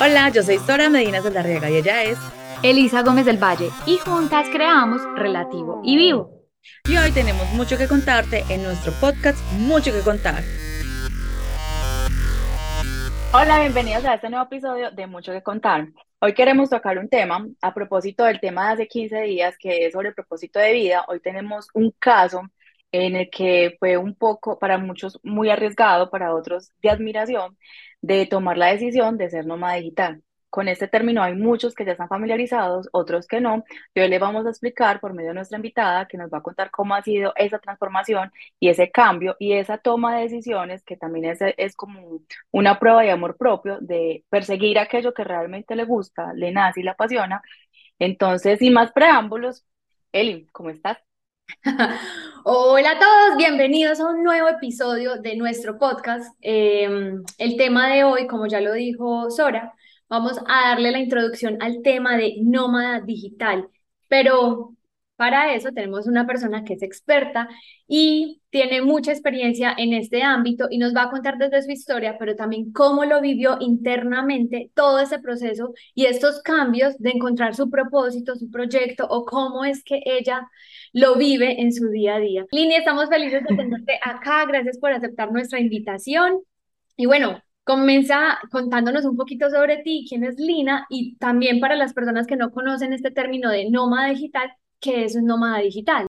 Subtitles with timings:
[0.00, 2.16] Hola, yo soy Sora Medina Saldarriaga y ella es
[2.62, 6.44] Elisa Gómez del Valle y juntas creamos Relativo y Vivo.
[6.84, 10.44] Y hoy tenemos mucho que contarte en nuestro podcast Mucho que contar.
[13.32, 15.88] Hola, bienvenidos a este nuevo episodio de Mucho que contar.
[16.20, 19.94] Hoy queremos tocar un tema a propósito del tema de hace 15 días que es
[19.94, 21.06] sobre el propósito de vida.
[21.08, 22.42] Hoy tenemos un caso
[22.92, 27.56] en el que fue un poco, para muchos muy arriesgado, para otros de admiración,
[28.00, 30.22] de tomar la decisión de ser nómada digital.
[30.50, 33.64] Con este término hay muchos que ya están familiarizados, otros que no.
[33.94, 36.70] hoy les vamos a explicar por medio de nuestra invitada que nos va a contar
[36.70, 41.26] cómo ha sido esa transformación y ese cambio y esa toma de decisiones que también
[41.26, 46.32] es, es como una prueba de amor propio de perseguir aquello que realmente le gusta,
[46.34, 47.42] le nace y le apasiona.
[47.98, 49.66] Entonces, sin más preámbulos,
[50.12, 51.07] Eli, ¿cómo estás?
[52.44, 56.34] Hola a todos, bienvenidos a un nuevo episodio de nuestro podcast.
[56.40, 59.74] Em, el tema de hoy, como ya lo dijo Sora,
[60.08, 63.68] vamos a darle la introducción al tema de nómada digital,
[64.08, 64.76] pero
[65.18, 67.48] para eso tenemos una persona que es experta
[67.88, 72.16] y tiene mucha experiencia en este ámbito y nos va a contar desde su historia,
[72.20, 77.68] pero también cómo lo vivió internamente todo ese proceso y estos cambios de encontrar su
[77.68, 80.48] propósito, su proyecto o cómo es que ella
[80.92, 82.46] lo vive en su día a día.
[82.52, 84.46] Lini, estamos felices de tenerte acá.
[84.46, 86.38] Gracias por aceptar nuestra invitación.
[86.96, 91.92] Y bueno, comienza contándonos un poquito sobre ti, quién es Lina y también para las
[91.92, 96.06] personas que no conocen este término de nómada digital, ¿qué es un nómada digital?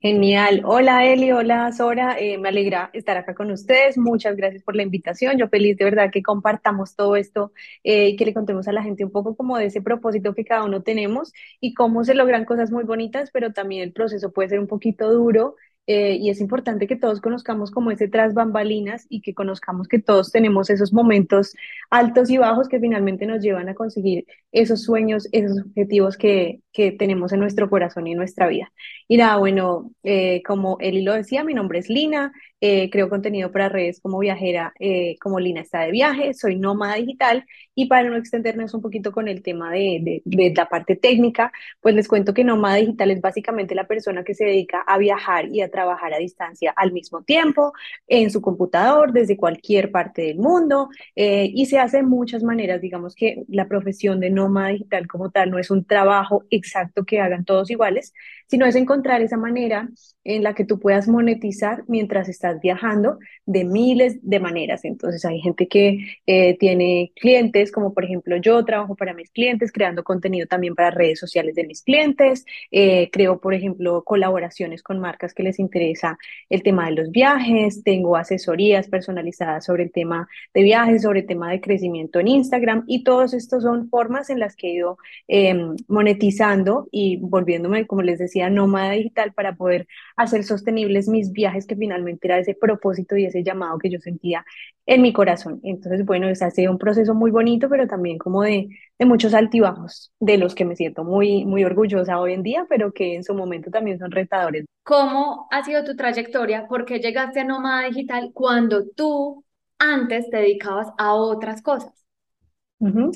[0.00, 0.62] Genial.
[0.64, 3.98] Hola Eli, hola Sora, eh, me alegra estar acá con ustedes.
[3.98, 5.36] Muchas gracias por la invitación.
[5.38, 8.84] Yo feliz de verdad que compartamos todo esto eh, y que le contemos a la
[8.84, 12.44] gente un poco como de ese propósito que cada uno tenemos y cómo se logran
[12.44, 15.56] cosas muy bonitas, pero también el proceso puede ser un poquito duro
[15.90, 19.98] eh, y es importante que todos conozcamos como ese tras bambalinas y que conozcamos que
[19.98, 21.54] todos tenemos esos momentos
[21.88, 26.92] altos y bajos que finalmente nos llevan a conseguir esos sueños, esos objetivos que, que
[26.92, 28.70] tenemos en nuestro corazón y en nuestra vida.
[29.08, 33.52] Y nada, bueno, eh, como Eli lo decía, mi nombre es Lina, eh, creo contenido
[33.52, 34.72] para redes como viajera,
[35.20, 39.28] como Lina está de viaje, soy nómada digital y para no extendernos un poquito con
[39.28, 43.20] el tema de, de, de la parte técnica, pues les cuento que nómada digital es
[43.20, 47.22] básicamente la persona que se dedica a viajar y a trabajar a distancia al mismo
[47.22, 47.72] tiempo,
[48.06, 52.80] en su computador, desde cualquier parte del mundo, eh, y se hace de muchas maneras.
[52.80, 57.20] Digamos que la profesión de nómada digital como tal no es un trabajo exacto que
[57.20, 58.12] hagan todos iguales,
[58.46, 59.88] sino es encontrar esa manera
[60.24, 64.84] en la que tú puedas monetizar mientras estás viajando de miles de maneras.
[64.84, 69.72] Entonces hay gente que eh, tiene clientes, como por ejemplo yo trabajo para mis clientes,
[69.72, 74.98] creando contenido también para redes sociales de mis clientes, eh, creo por ejemplo colaboraciones con
[75.00, 80.28] marcas que les interesa el tema de los viajes, tengo asesorías personalizadas sobre el tema
[80.54, 84.40] de viajes, sobre el tema de crecimiento en Instagram y todos estos son formas en
[84.40, 89.86] las que he ido em, monetizando y volviéndome, como les decía, nómada digital para poder
[90.18, 94.44] hacer sostenibles mis viajes, que finalmente era ese propósito y ese llamado que yo sentía
[94.84, 95.60] en mi corazón.
[95.62, 98.68] Entonces, bueno, es ha sido un proceso muy bonito, pero también como de,
[99.00, 103.14] muchos altibajos, de los que me siento muy, muy orgullosa hoy en día, pero que
[103.14, 104.66] en su momento también son retadores.
[104.82, 106.66] ¿Cómo ha sido tu trayectoria?
[106.66, 109.44] ¿Por qué llegaste a Nómada Digital cuando tú
[109.78, 112.07] antes te dedicabas a otras cosas?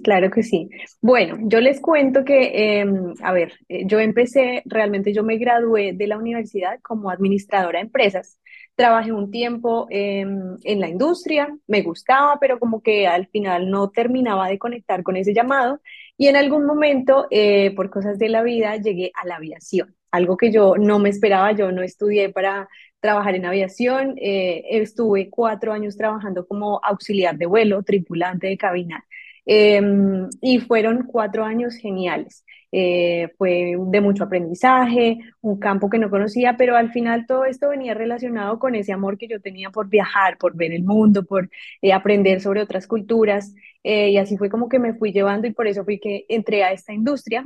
[0.03, 0.69] Claro que sí.
[1.01, 5.93] Bueno, yo les cuento que, em, a ver, eh, yo empecé, realmente yo me gradué
[5.93, 8.39] de la universidad como administradora de empresas.
[8.75, 13.91] Trabajé un tiempo em, en la industria, me gustaba, pero como que al final no
[13.91, 15.81] terminaba de conectar con ese llamado
[16.17, 20.37] y en algún momento, eh, por cosas de la vida, llegué a la aviación, algo
[20.37, 22.69] que yo no me esperaba, yo no estudié para
[23.01, 29.05] trabajar en aviación, eh, estuve cuatro años trabajando como auxiliar de vuelo, tripulante de cabina
[29.45, 32.45] Em, y fueron cuatro años geniales.
[32.71, 37.69] Eh, fue de mucho aprendizaje, un campo que no conocía, pero al final todo esto
[37.69, 41.51] venía relacionado con ese amor que yo tenía por viajar, por ver el mundo, por
[41.83, 43.55] eh, aprender sobre otras culturas.
[43.83, 46.63] Eh, y así fue como que me fui llevando y por eso fui que entré
[46.65, 47.45] a esta industria.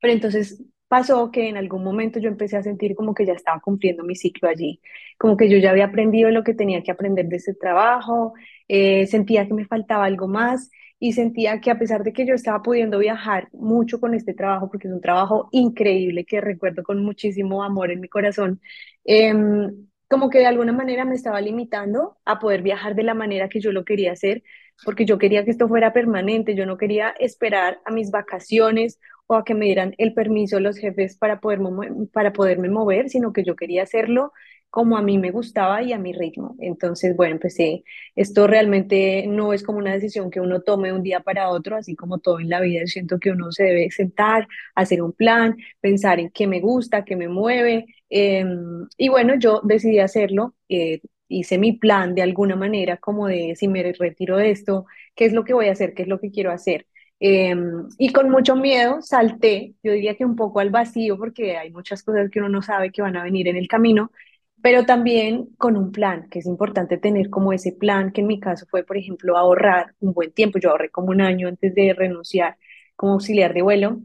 [0.00, 3.60] Pero entonces pasó que en algún momento yo empecé a sentir como que ya estaba
[3.60, 4.80] cumpliendo mi ciclo allí,
[5.18, 8.34] como que yo ya había aprendido lo que tenía que aprender de ese trabajo,
[8.68, 10.70] sentía que me faltaba algo más
[11.04, 14.70] y sentía que a pesar de que yo estaba pudiendo viajar mucho con este trabajo,
[14.70, 18.62] porque es un trabajo increíble que recuerdo con muchísimo amor en mi corazón,
[19.04, 23.50] em, como que de alguna manera me estaba limitando a poder viajar de la manera
[23.50, 24.42] que yo lo quería hacer,
[24.82, 29.34] porque yo quería que esto fuera permanente, yo no quería esperar a mis vacaciones o
[29.34, 31.60] a que me dieran el permiso los jefes para, poder,
[32.14, 34.32] para poderme mover, sino que yo quería hacerlo
[34.74, 36.56] como a mí me gustaba y a mi ritmo.
[36.58, 37.84] Entonces, bueno, empecé,
[38.16, 41.76] esto realmente no es como una decisión que uno tome de un día para otro,
[41.76, 45.56] así como todo en la vida, siento que uno se debe sentar, hacer un plan,
[45.80, 47.86] pensar en qué me gusta, qué me mueve.
[48.10, 50.54] em, y bueno, yo decidí hacerlo.
[50.68, 55.24] eh, hice mi plan de alguna manera, como de si me retiro de esto, ¿qué
[55.26, 55.94] es lo que voy a hacer?
[55.94, 56.86] ¿Qué es lo que quiero hacer?
[57.20, 61.70] Em, y con mucho miedo salté, yo diría que un poco al vacío, porque hay
[61.70, 64.10] muchas cosas que uno no sabe que van a venir en el camino,
[64.64, 68.40] pero también con un plan, que es importante tener como ese plan, que en mi
[68.40, 70.58] caso fue, por ejemplo, ahorrar un buen tiempo.
[70.58, 72.56] Yo ahorré como un año antes de renunciar
[72.96, 74.00] como auxiliar de vuelo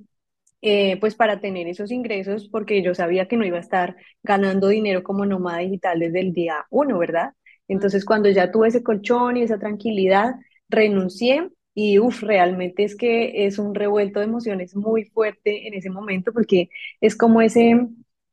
[0.62, 4.68] eh, pues para tener esos ingresos, porque yo sabía que no iba a estar ganando
[4.70, 7.34] dinero como nómada digital desde el día uno, ¿verdad?
[7.70, 10.36] Entonces, cuando ya tuve ese colchón y esa tranquilidad,
[10.70, 15.90] renuncié y, uff, realmente es que es un revuelto de emociones muy fuerte en ese
[15.90, 16.70] momento, porque
[17.02, 17.78] es como ese,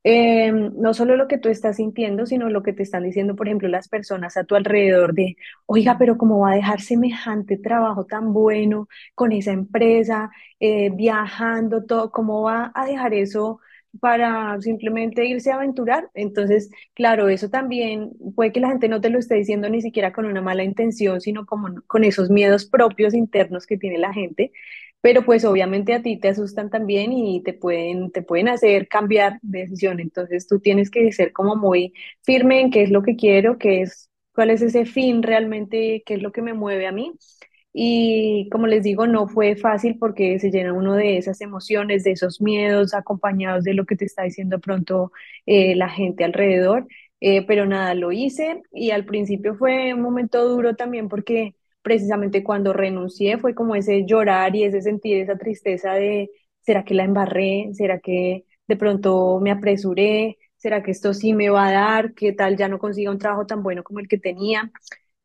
[0.08, 3.48] eh, no solo lo que tú estás sintiendo, sino lo que te están diciendo, por
[3.48, 5.36] ejemplo, las personas a tu alrededor de,
[5.66, 10.30] oiga, pero ¿cómo va a dejar semejante trabajo tan bueno con esa empresa?
[10.60, 13.60] eh, viajando, todo, ¿cómo va a dejar eso
[14.00, 16.10] para simplemente irse a aventurar?
[16.14, 20.12] Entonces, claro, eso también puede que la gente no te lo esté diciendo ni siquiera
[20.12, 24.52] con una mala intención, sino como con esos miedos propios internos que tiene la gente.
[25.06, 29.38] Pero pues obviamente a ti te asustan también y te pueden, te pueden hacer cambiar
[29.40, 30.00] de decisión.
[30.00, 31.92] Entonces tú tienes que ser como muy
[32.24, 36.14] firme en qué es lo que quiero, qué es, cuál es ese fin realmente, qué
[36.14, 37.12] es lo que me mueve a mí.
[37.72, 42.12] Y como les digo, no fue fácil porque se llena uno de esas emociones, de
[42.12, 45.12] esos miedos, acompañados de lo que te está diciendo pronto
[45.46, 46.88] eh, la gente alrededor.
[47.20, 51.54] Eh, pero nada, lo hice y al principio fue un momento duro también porque
[51.86, 56.94] precisamente cuando renuncié fue como ese llorar y ese sentir esa tristeza de, ¿será que
[56.94, 57.70] la embarré?
[57.74, 60.36] ¿Será que de pronto me apresuré?
[60.56, 62.12] ¿Será que esto sí me va a dar?
[62.14, 64.72] ¿Qué tal ya no consiga un trabajo tan bueno como el que tenía?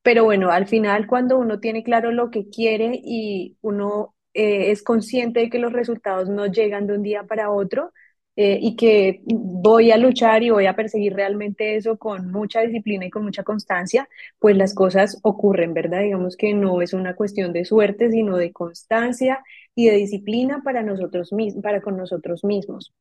[0.04, 4.84] Pero bueno, al final cuando uno tiene claro lo que quiere y uno eh, es
[4.84, 7.92] consciente de que los resultados no llegan de un día para otro
[8.36, 13.06] eh, y que voy a luchar y voy a perseguir realmente eso con mucha disciplina
[13.06, 14.08] y con mucha constancia,
[14.40, 16.02] pues las cosas ocurren, ¿verdad?
[16.02, 19.44] Digamos que no es una cuestión de suerte, sino de constancia
[19.76, 22.94] y de disciplina para nosotros mismos, para con nosotros mismos.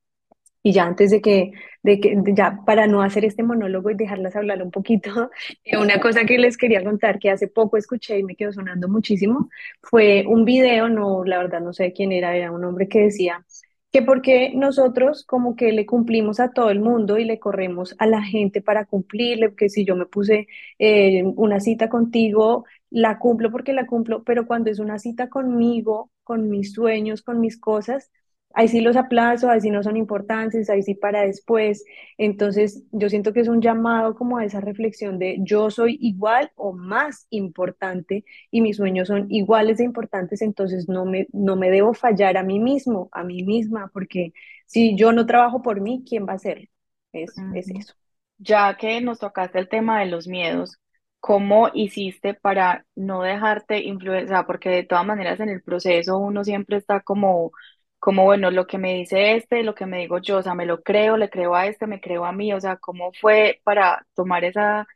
[0.63, 1.53] Y ya antes de que,
[1.83, 5.31] de que, ya para no hacer este monólogo y dejarlas hablar un poquito,
[5.65, 8.89] eh, una cosa que les quería contar que hace poco escuché y me quedó sonando
[8.89, 9.49] muchísimo,
[9.83, 13.45] fue un video, no, la verdad no sé quién era, era un hombre que decía
[13.93, 18.07] que porque nosotros como que le cumplimos a todo el mundo y le corremos a
[18.07, 20.47] la gente para cumplirle, que si yo me puse
[20.79, 26.11] eh, una cita contigo, la cumplo porque la cumplo, pero cuando es una cita conmigo,
[26.25, 28.11] con mis sueños, con mis cosas,
[28.53, 31.85] Ahí sí los aplazo, ahí sí no son importantes, ahí sí para después.
[32.19, 36.51] Entonces, yo siento que es un llamado como a esa reflexión de yo soy igual
[36.57, 41.71] o más importante y mis sueños son iguales de importantes, entonces no me, no me
[41.71, 44.33] debo fallar a mí mismo, a mí misma, porque
[44.67, 46.67] si yo no trabajo por mí, ¿quién va a hacerlo?
[47.13, 47.95] Es, es eso.
[48.39, 50.79] Ya que nos tocaste el tema de los miedos,
[51.21, 54.47] ¿cómo hiciste para no dejarte influenciar?
[54.47, 57.53] Porque de todas maneras en el proceso uno siempre está como,
[58.01, 60.67] como, bueno, lo que me dice este, lo que me digo yo, o sea, me
[60.67, 64.07] lo creo, le creo a este, me creo a mí, o sea, ¿cómo fue para
[64.15, 64.89] tomar esa,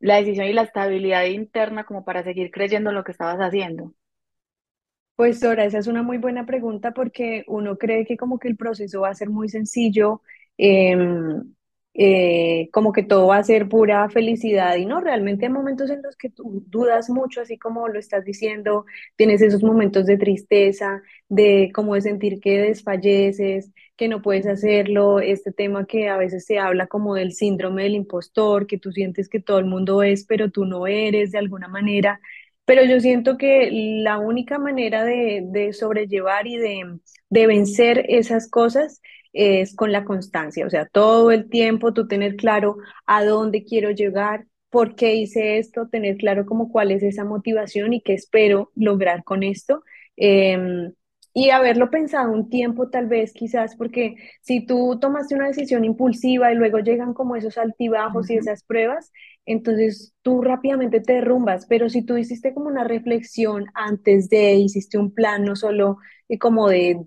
[0.00, 3.92] la decisión y la estabilidad interna como para seguir creyendo en lo que estabas haciendo?
[5.16, 8.56] Pues Dora, esa es una muy buena pregunta porque uno cree que como que el
[8.56, 10.22] proceso va a ser muy sencillo,
[10.58, 11.54] em,
[11.94, 16.02] eh, como que todo va a ser pura felicidad y no, realmente hay momentos en
[16.02, 18.84] los que tú dudas mucho, así como lo estás diciendo,
[19.16, 25.20] tienes esos momentos de tristeza, de como de sentir que desfalleces, que no puedes hacerlo,
[25.20, 29.28] este tema que a veces se habla como del síndrome del impostor, que tú sientes
[29.28, 32.20] que todo el mundo es, pero tú no eres de alguna manera.
[32.64, 33.68] Pero yo siento que
[34.02, 36.98] la única manera de, de sobrellevar y de,
[37.28, 39.00] de vencer esas cosas
[39.34, 43.90] es con la constancia, o sea, todo el tiempo tú tener claro a dónde quiero
[43.90, 48.72] llegar, por qué hice esto, tener claro como cuál es esa motivación y qué espero
[48.74, 49.84] lograr con esto.
[50.16, 50.92] Em,
[51.32, 56.52] y haberlo pensado un tiempo tal vez quizás, porque si tú tomaste una decisión impulsiva
[56.52, 59.12] y luego llegan como esos altibajos y esas pruebas,
[59.46, 64.96] entonces tú rápidamente te derrumbas, pero si tú hiciste como una reflexión antes de, hiciste
[64.98, 65.98] un plan no solo
[66.28, 67.00] eh, como de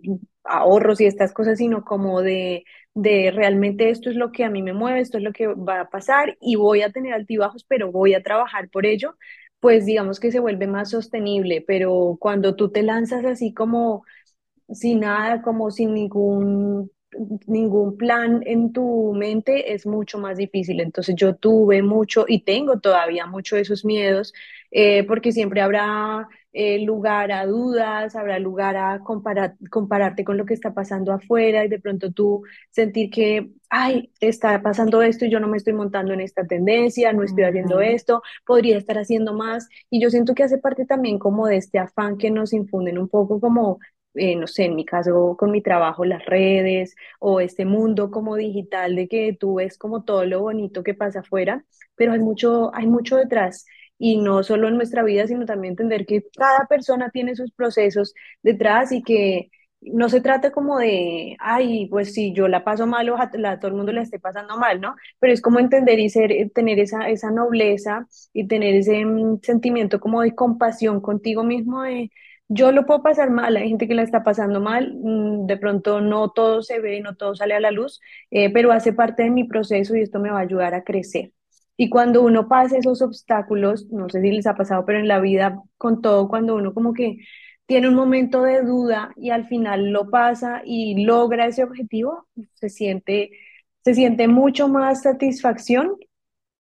[0.47, 2.63] ahorros y estas cosas, sino como de,
[2.93, 5.81] de realmente esto es lo que a mí me mueve, esto es lo que va
[5.81, 9.15] a pasar y voy a tener altibajos, pero voy a trabajar por ello,
[9.59, 14.03] pues digamos que se vuelve más sostenible, pero cuando tú te lanzas así como
[14.71, 16.91] sin nada, como sin ningún
[17.47, 20.79] ningún plan en tu mente es mucho más difícil.
[20.81, 24.33] Entonces yo tuve mucho y tengo todavía mucho de esos miedos,
[24.71, 30.45] eh, porque siempre habrá eh, lugar a dudas, habrá lugar a comparar, compararte con lo
[30.45, 35.29] que está pasando afuera y de pronto tú sentir que, ay, está pasando esto y
[35.31, 39.33] yo no me estoy montando en esta tendencia, no estoy haciendo esto, podría estar haciendo
[39.33, 39.67] más.
[39.89, 43.09] Y yo siento que hace parte también como de este afán que nos infunden un
[43.09, 43.79] poco como
[44.15, 48.35] eh, no sé, en mi caso con mi trabajo, las redes o este mundo como
[48.35, 51.63] digital de que tú ves como todo lo bonito que pasa afuera,
[51.95, 53.65] pero hay mucho, hay mucho detrás
[53.97, 58.13] y no solo en nuestra vida, sino también entender que cada persona tiene sus procesos
[58.43, 59.49] detrás y que
[59.81, 63.77] no se trata como de, ay, pues si yo la paso mal, a todo el
[63.77, 64.95] mundo la esté pasando mal, ¿no?
[65.19, 69.39] Pero es como entender y ser, eh, tener esa, esa nobleza y tener ese mm,
[69.43, 72.11] sentimiento como de compasión contigo mismo de
[72.49, 76.01] yo lo puedo pasar mal, hay gente que la está pasando mal, mm, de pronto
[76.01, 77.99] no todo se ve, no todo sale a la luz,
[78.31, 81.33] eh, pero hace parte de mi proceso y esto me va a ayudar a crecer.
[81.77, 85.19] Y cuando uno pasa esos obstáculos, no sé si les ha pasado, pero en la
[85.19, 87.19] vida con todo, cuando uno como que
[87.67, 92.69] tiene un momento de duda y al final lo pasa y logra ese objetivo, se
[92.69, 93.31] siente,
[93.83, 95.97] se siente mucho más satisfacción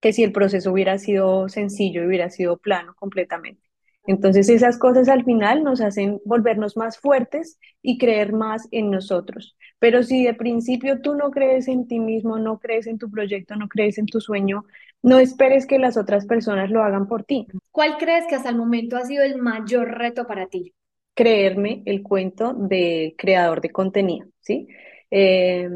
[0.01, 3.62] que si el proceso hubiera sido sencillo y hubiera sido plano completamente.
[4.05, 9.55] Entonces esas cosas al final nos hacen volvernos más fuertes y creer más en nosotros.
[9.79, 13.55] Pero si de principio tú no crees en ti mismo, no crees en tu proyecto,
[13.55, 14.65] no crees en tu sueño,
[15.01, 17.47] no esperes que las otras personas lo hagan por ti.
[17.71, 20.73] ¿Cuál crees que hasta el momento ha sido el mayor reto para ti?
[21.13, 24.67] Creerme el cuento de creador de contenido, ¿sí?
[25.15, 25.69] Eh,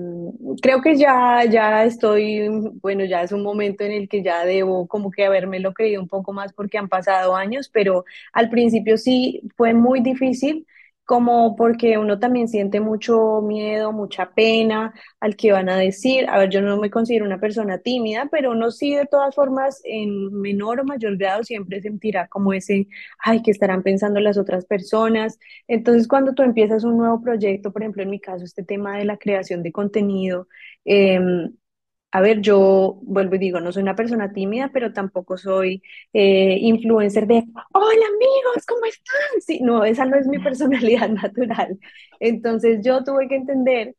[0.64, 2.48] creo que ya, ya estoy,
[2.82, 6.02] bueno, ya es un momento en el que ya debo como que haberme lo creído
[6.02, 8.04] un poco más porque han pasado años, pero
[8.34, 10.66] al principio sí fue muy difícil
[11.08, 16.30] como porque uno también siente mucho miedo, mucha pena al que van a decir.
[16.30, 19.82] A ver, yo no me considero una persona tímida, pero uno sí de todas formas
[19.86, 24.66] en menor o mayor grado siempre sentirá como ese, ay, que estarán pensando las otras
[24.66, 25.40] personas.
[25.68, 29.06] Entonces, cuando tú empiezas un nuevo proyecto, por ejemplo, en mi caso, este tema de
[29.06, 30.48] la creación de contenido,
[30.84, 31.20] eh,
[32.12, 35.84] a ver, yo vuelvo y digo, no soy una persona tímida, pero tampoco soy
[36.14, 39.42] eh, influencer de, hola amigos, ¿cómo están?
[39.46, 41.78] Sí, no, esa no es mi personalidad natural.
[42.20, 43.96] Entonces yo tuve que entender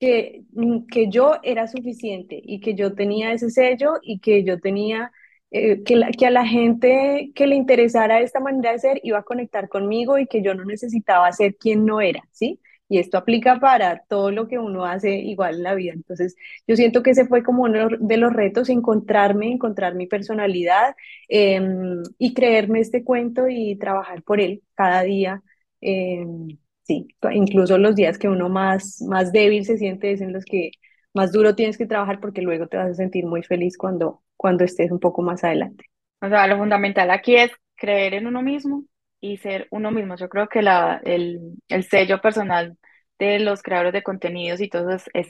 [0.00, 4.60] que, mm, que yo era suficiente y que yo tenía ese sello y que yo
[4.60, 5.12] tenía,
[5.50, 9.22] eh, que, que a la gente que le interesara esta manera de ser iba a
[9.24, 12.60] conectar conmigo y que yo no necesitaba ser quien no era, ¿sí?
[12.88, 15.92] Y esto aplica para todo lo que uno hace igual en la vida.
[15.92, 20.94] Entonces, yo siento que ese fue como uno de los retos, encontrarme, encontrar mi personalidad
[21.28, 25.42] em, y creerme este cuento y trabajar por él cada día.
[25.80, 26.48] Em,
[26.82, 30.70] sí, incluso los días que uno más, más débil se siente es en los que
[31.14, 34.64] más duro tienes que trabajar porque luego te vas a sentir muy feliz cuando, cuando
[34.64, 35.84] estés un poco más adelante.
[36.20, 38.84] O sea, lo fundamental aquí es creer en uno mismo,
[39.20, 40.16] y ser uno mismo.
[40.16, 42.76] Yo creo que la, el, el sello personal
[43.18, 45.28] de los creadores de contenidos y todo es, es,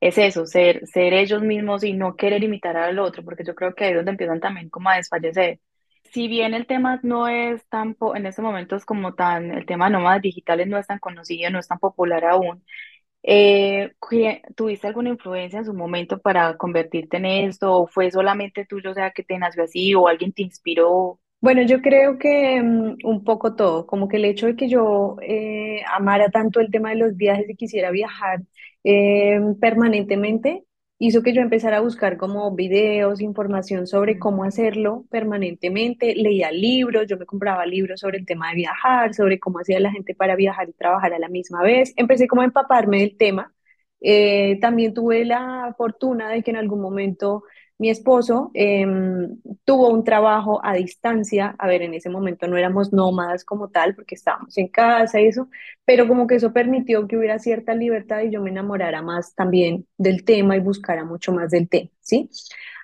[0.00, 3.74] es eso, ser, ser ellos mismos y no querer imitar al otro, porque yo creo
[3.74, 5.60] que ahí es donde empiezan también como a desfallecer.
[6.12, 9.92] Si bien el tema no es tan, en estos momentos como tan, el tema de
[9.92, 12.62] nómadas digitales no es tan conocido, no es tan popular aún,
[13.22, 13.92] eh,
[14.56, 17.72] ¿tuviste alguna influencia en su momento para convertirte en esto?
[17.82, 21.20] ¿O fue solamente tuyo, o sea, que te nació así o alguien te inspiró?
[21.44, 25.16] Bueno, yo creo que mm, un poco todo, como que el hecho de que yo
[25.20, 28.40] eh, amara tanto el tema de los viajes y quisiera viajar
[28.82, 30.64] eh, permanentemente,
[30.98, 36.14] hizo que yo empezara a buscar como videos, información sobre cómo hacerlo permanentemente.
[36.14, 39.92] Leía libros, yo me compraba libros sobre el tema de viajar, sobre cómo hacía la
[39.92, 41.92] gente para viajar y trabajar a la misma vez.
[41.96, 43.52] Empecé como a empaparme del tema.
[44.00, 47.42] Eh, también tuve la fortuna de que en algún momento
[47.78, 52.92] mi esposo em, tuvo un trabajo a distancia, a ver, en ese momento no éramos
[52.92, 55.48] nómadas como tal, porque estábamos en casa y eso,
[55.84, 59.86] pero como que eso permitió que hubiera cierta libertad y yo me enamorara más también
[59.98, 62.30] del tema y buscara mucho más del tema, ¿sí?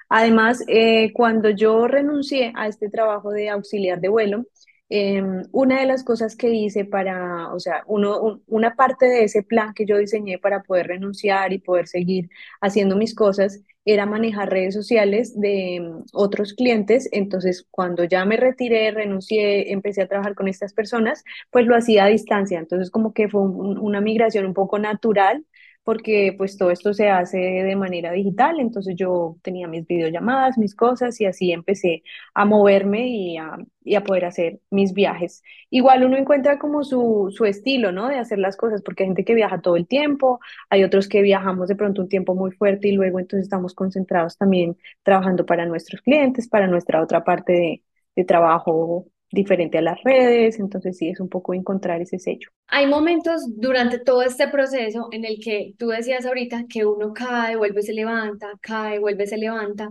[0.08, 4.44] Además, eh, cuando yo renuncié a este trabajo de auxiliar de vuelo,
[4.92, 9.44] Em, una de las cosas que hice para, o sea, uno, una parte de ese
[9.44, 12.28] plan que yo diseñé para poder renunciar y poder seguir
[12.60, 17.08] haciendo mis cosas era manejar redes sociales de em, otros clientes.
[17.12, 22.04] Entonces, cuando ya me retiré, renuncié, empecé a trabajar con estas personas, pues lo hacía
[22.04, 22.58] a distancia.
[22.58, 25.44] Entonces, como que fue una migración un poco natural
[25.90, 30.74] porque pues todo esto se hace de manera digital, entonces yo tenía mis videollamadas, mis
[30.76, 32.02] cosas y así empecé
[32.34, 35.42] a moverme y a, y a poder hacer mis viajes.
[35.70, 38.08] Igual uno encuentra como su, su estilo, ¿no?
[38.08, 41.22] De hacer las cosas, porque hay gente que viaja todo el tiempo, hay otros que
[41.22, 45.66] viajamos de pronto un tiempo muy fuerte y luego entonces estamos concentrados también trabajando para
[45.66, 47.82] nuestros clientes, para nuestra otra parte de,
[48.16, 52.50] de trabajo diferente a las redes, entonces sí es un poco encontrar ese sello.
[52.66, 57.56] Hay momentos durante todo este proceso en el que tú decías ahorita que uno cae,
[57.56, 59.90] vuelve, se levanta, cae, vuelve, se levanta,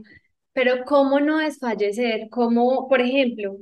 [0.53, 2.27] pero ¿cómo no desfallecer?
[2.29, 3.55] ¿Cómo, por ejemplo,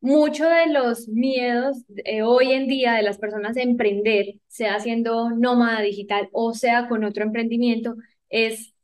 [0.00, 5.30] muchos de los miedos eh, hoy en día de las personas a emprender, sea siendo
[5.30, 7.94] nómada digital o sea con otro emprendimiento,
[8.28, 8.74] es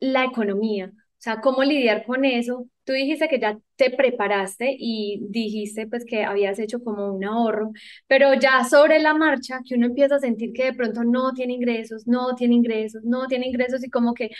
[0.00, 0.92] la economía?
[1.22, 2.66] O sea, ¿cómo lidiar con eso?
[2.84, 7.70] Tú dijiste que ya te preparaste y dijiste pues que habías hecho como un ahorro,
[8.08, 11.52] pero ya sobre la marcha que uno empieza a sentir que de pronto no tiene
[11.54, 14.30] ingresos, no tiene ingresos, no tiene ingresos y como que,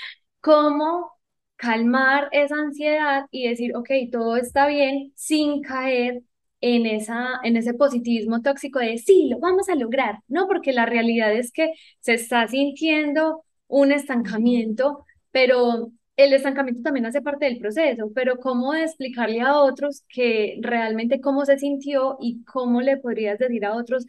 [0.41, 1.13] ¿cómo
[1.57, 6.23] calmar esa ansiedad y decir, ok, todo está bien sin caer
[6.61, 10.49] en esa, en ese positivismo tóxico de sí, lo vamos a lograr, ¿no?
[10.49, 17.23] Porque la realidad es que se está sintiendo un estancamiento, pero el estancamiento también hace
[17.23, 22.81] parte del proceso, pero cómo explicarle a otros que realmente cómo se sintió y cómo
[22.81, 24.07] le podrías decir a otros,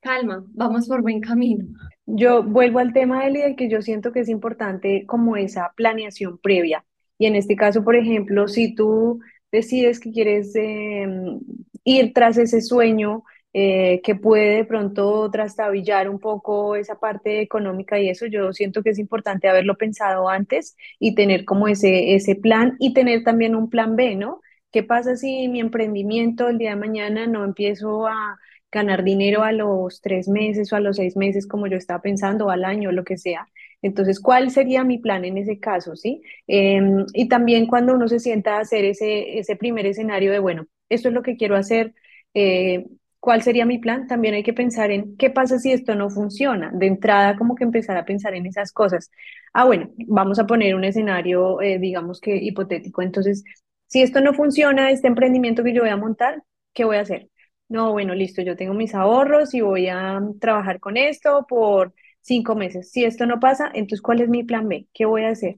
[0.00, 1.66] calma, vamos por buen camino.
[2.06, 6.84] Yo vuelvo al tema de que yo siento que es importante como esa planeación previa.
[7.18, 9.20] Y en este caso, por ejemplo, si tú
[9.52, 11.40] decides que quieres em,
[11.84, 17.98] ir tras ese sueño, eh, que puede de pronto trastabillar un poco esa parte económica
[17.98, 22.36] y eso, yo siento que es importante haberlo pensado antes y tener como ese, ese
[22.36, 24.40] plan y tener también un plan B, ¿no?
[24.72, 28.38] ¿Qué pasa si mi emprendimiento el día de mañana no empiezo a
[28.72, 32.46] ganar dinero a los tres meses o a los seis meses como yo estaba pensando,
[32.46, 33.48] o al año, lo que sea?
[33.82, 36.22] Entonces, ¿cuál sería mi plan en ese caso, sí?
[36.46, 40.66] Em, y también cuando uno se sienta a hacer ese, ese primer escenario de, bueno,
[40.88, 41.94] esto es lo que quiero hacer,
[42.34, 42.86] eh,
[43.20, 44.06] ¿Cuál sería mi plan?
[44.06, 46.70] También hay que pensar en qué pasa si esto no funciona.
[46.72, 49.10] De entrada, como que empezar a pensar en esas cosas.
[49.52, 53.02] Ah, bueno, vamos a poner un escenario, eh, digamos que hipotético.
[53.02, 53.44] Entonces,
[53.88, 57.28] si esto no funciona, este emprendimiento que yo voy a montar, ¿qué voy a hacer?
[57.68, 62.54] No, bueno, listo, yo tengo mis ahorros y voy a trabajar con esto por cinco
[62.56, 62.90] meses.
[62.90, 64.86] Si esto no pasa, entonces, ¿cuál es mi plan B?
[64.94, 65.56] ¿Qué voy a hacer?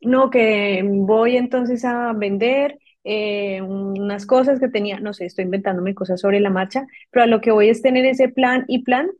[0.00, 5.94] No, que voy entonces a vender eh, unas cosas que tenía, no sé, estoy inventándome
[5.94, 9.10] cosas sobre la marcha, pero a lo que voy es tener ese plan y plan.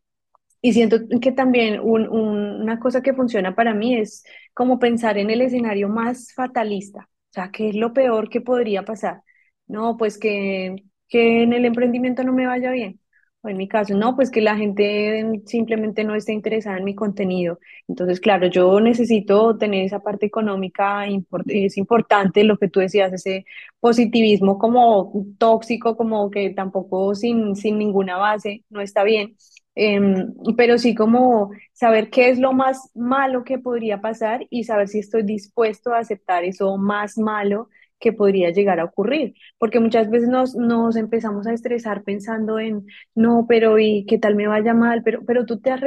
[0.62, 5.42] Y siento que también una cosa que funciona para mí es como pensar en el
[5.42, 9.23] escenario más fatalista, o sea, ¿qué es lo peor que podría pasar?
[9.66, 10.77] No, pues que,
[11.09, 13.01] que en el emprendimiento no me vaya bien
[13.44, 17.59] en mi caso, no, pues que la gente simplemente no esté interesada en mi contenido.
[17.88, 21.05] Entonces, claro, yo necesito tener esa parte económica,
[21.46, 23.44] es importante lo que tú decías, ese
[23.81, 29.37] positivismo como tóxico, como que tampoco sin, sin ninguna base, no está bien.
[29.74, 34.88] Em, pero sí como saber qué es lo más malo que podría pasar y saber
[34.88, 37.68] si estoy dispuesto a aceptar eso más malo
[38.02, 42.86] que podría llegar a ocurrir, porque muchas veces nos, nos empezamos a estresar pensando en,
[43.14, 45.02] no, pero ¿y qué tal me vaya mal?
[45.04, 45.80] Pero, pero tú te has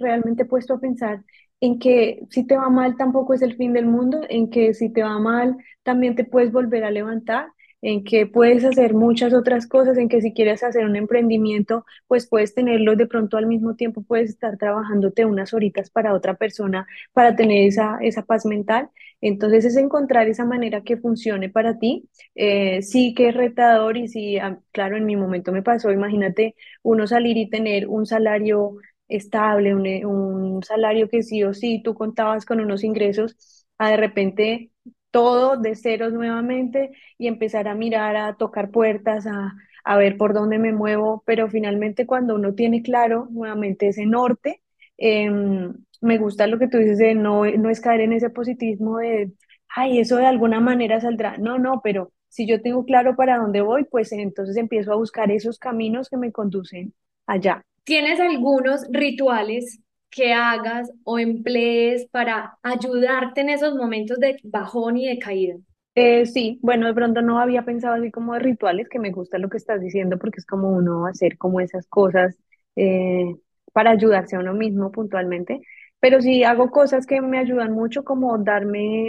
[0.00, 1.24] realmente puesto a pensar
[1.60, 4.92] en que si te va mal tampoco es el fin del mundo, en que si
[4.92, 7.46] te va mal también te puedes volver a levantar
[7.82, 12.26] en que puedes hacer muchas otras cosas, en que si quieres hacer un emprendimiento, pues
[12.28, 16.86] puedes tenerlo de pronto al mismo tiempo, puedes estar trabajándote unas horitas para otra persona
[17.12, 18.88] para tener esa, esa paz mental.
[19.20, 22.08] Entonces es encontrar esa manera que funcione para ti.
[22.34, 24.38] Eh, sí que es retador y sí,
[24.72, 28.76] claro, en mi momento me pasó, imagínate uno salir y tener un salario
[29.08, 33.96] estable, un, un salario que sí o sí tú contabas con unos ingresos, a de
[33.96, 34.70] repente
[35.12, 40.34] todo de ceros nuevamente y empezar a mirar, a tocar puertas, a, a ver por
[40.34, 44.62] dónde me muevo, pero finalmente cuando uno tiene claro nuevamente ese norte,
[44.98, 48.98] em, me gusta lo que tú dices de no, no es caer en ese positivismo
[48.98, 49.32] de,
[49.68, 51.38] ay, eso de alguna manera saldrá.
[51.38, 55.30] No, no, pero si yo tengo claro para dónde voy, pues entonces empiezo a buscar
[55.30, 56.94] esos caminos que me conducen
[57.26, 57.62] allá.
[57.84, 59.80] ¿Tienes algunos rituales
[60.12, 65.56] que hagas o emplees para ayudarte en esos momentos de bajón y de caída?
[65.94, 69.36] Eh, sí, bueno, de pronto no había pensado así como de rituales, que me gusta
[69.38, 72.38] lo que estás diciendo porque es como uno hacer como esas cosas
[72.76, 73.36] eh,
[73.74, 75.60] para ayudarse a uno mismo puntualmente,
[76.00, 79.08] pero sí hago cosas que me ayudan mucho como darme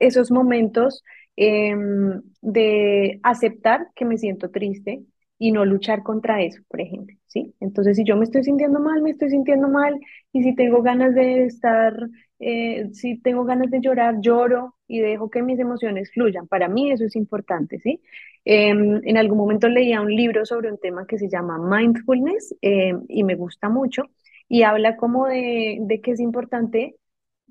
[0.00, 1.04] esos momentos
[1.36, 5.04] em, de aceptar que me siento triste,
[5.46, 7.54] y no luchar contra eso, por ejemplo, ¿sí?
[7.60, 9.98] Entonces, si yo me estoy sintiendo mal, me estoy sintiendo mal,
[10.32, 11.94] y si tengo ganas de estar,
[12.38, 16.48] eh, si tengo ganas de llorar, lloro y dejo que mis emociones fluyan.
[16.48, 18.00] Para mí eso es importante, ¿sí?
[18.46, 23.02] Em, en algún momento leía un libro sobre un tema que se llama mindfulness em,
[23.08, 24.04] y me gusta mucho
[24.48, 26.96] y habla como de, que es importante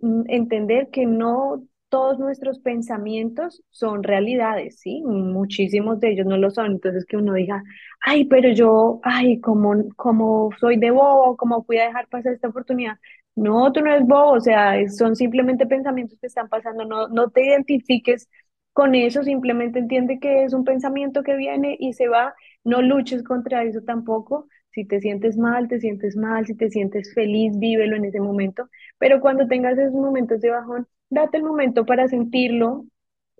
[0.01, 5.03] mm, entender que no todos nuestros pensamientos son realidades, ¿sí?
[5.05, 6.71] Muchísimos de ellos no lo son.
[6.73, 7.63] Entonces que uno diga,
[8.01, 12.47] ay, pero yo, ay, como, como soy de bobo, ¿cómo fui a dejar pasar esta
[12.49, 12.97] oportunidad?
[13.35, 16.83] No, tú no eres bobo, o sea, son simplemente pensamientos que están pasando.
[16.85, 18.27] No, no te identifiques
[18.73, 22.33] con eso, simplemente entiende que es un pensamiento que viene y se va.
[22.63, 24.47] No luches contra eso tampoco.
[24.73, 26.45] Si te sientes mal, te sientes mal.
[26.45, 28.69] Si te sientes feliz, vívelo en ese momento.
[28.97, 32.85] Pero cuando tengas esos momentos de bajón, date el momento para sentirlo,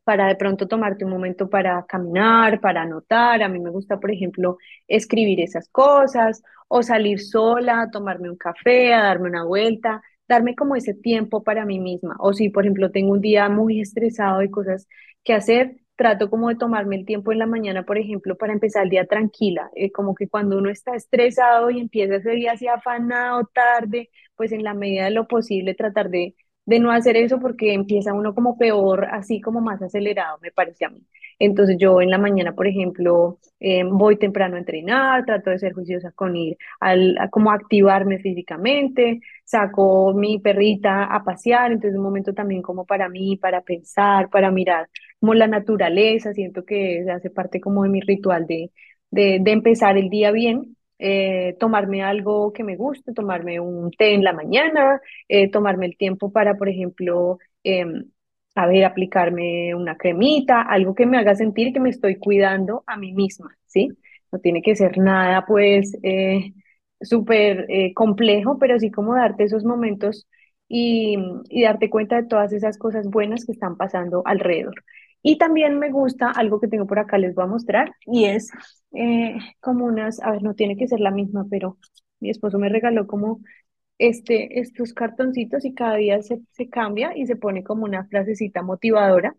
[0.03, 3.41] para de pronto tomarte un momento para caminar, para anotar.
[3.43, 8.93] A mí me gusta, por ejemplo, escribir esas cosas o salir sola, tomarme un café,
[8.93, 12.15] a darme una vuelta, darme como ese tiempo para mí misma.
[12.19, 14.87] O si, por ejemplo, tengo un día muy estresado y cosas
[15.23, 18.83] que hacer, trato como de tomarme el tiempo en la mañana, por ejemplo, para empezar
[18.83, 19.69] el día tranquila.
[19.75, 24.51] Eh, como que cuando uno está estresado y empieza ese día así afanado tarde, pues
[24.51, 28.33] en la medida de lo posible tratar de de no hacer eso porque empieza uno
[28.33, 31.05] como peor, así como más acelerado, me parece a mí.
[31.39, 35.73] Entonces yo en la mañana, por ejemplo, eh, voy temprano a entrenar, trato de ser
[35.73, 42.03] juiciosa con ir al, a como activarme físicamente, saco mi perrita a pasear, entonces un
[42.03, 44.89] momento también como para mí, para pensar, para mirar
[45.23, 48.71] como la naturaleza, siento que hace parte como de mi ritual de,
[49.09, 54.25] de, empezar el día bien eh, tomarme algo que me guste, tomarme un té en
[54.25, 58.03] la mañana, eh, tomarme el tiempo para, por ejemplo, em,
[58.53, 63.57] aplicarme una cremita, algo que me haga sentir que me estoy cuidando a mí misma,
[63.65, 63.91] ¿sí?
[64.29, 66.51] No tiene que ser nada, pues, eh,
[66.99, 70.27] súper complejo, pero sí como darte esos momentos
[70.67, 71.15] y
[71.63, 74.83] darte cuenta de todas esas cosas buenas que están pasando alrededor.
[75.23, 78.51] Y también me gusta algo que tengo por acá, les voy a mostrar, y es
[78.93, 81.77] eh, como unas, a ver, no tiene que ser la misma, pero
[82.21, 83.41] mi esposo me regaló como
[83.99, 88.63] este, estos cartoncitos y cada día se, se cambia y se pone como una frasecita
[88.63, 89.35] motivadora.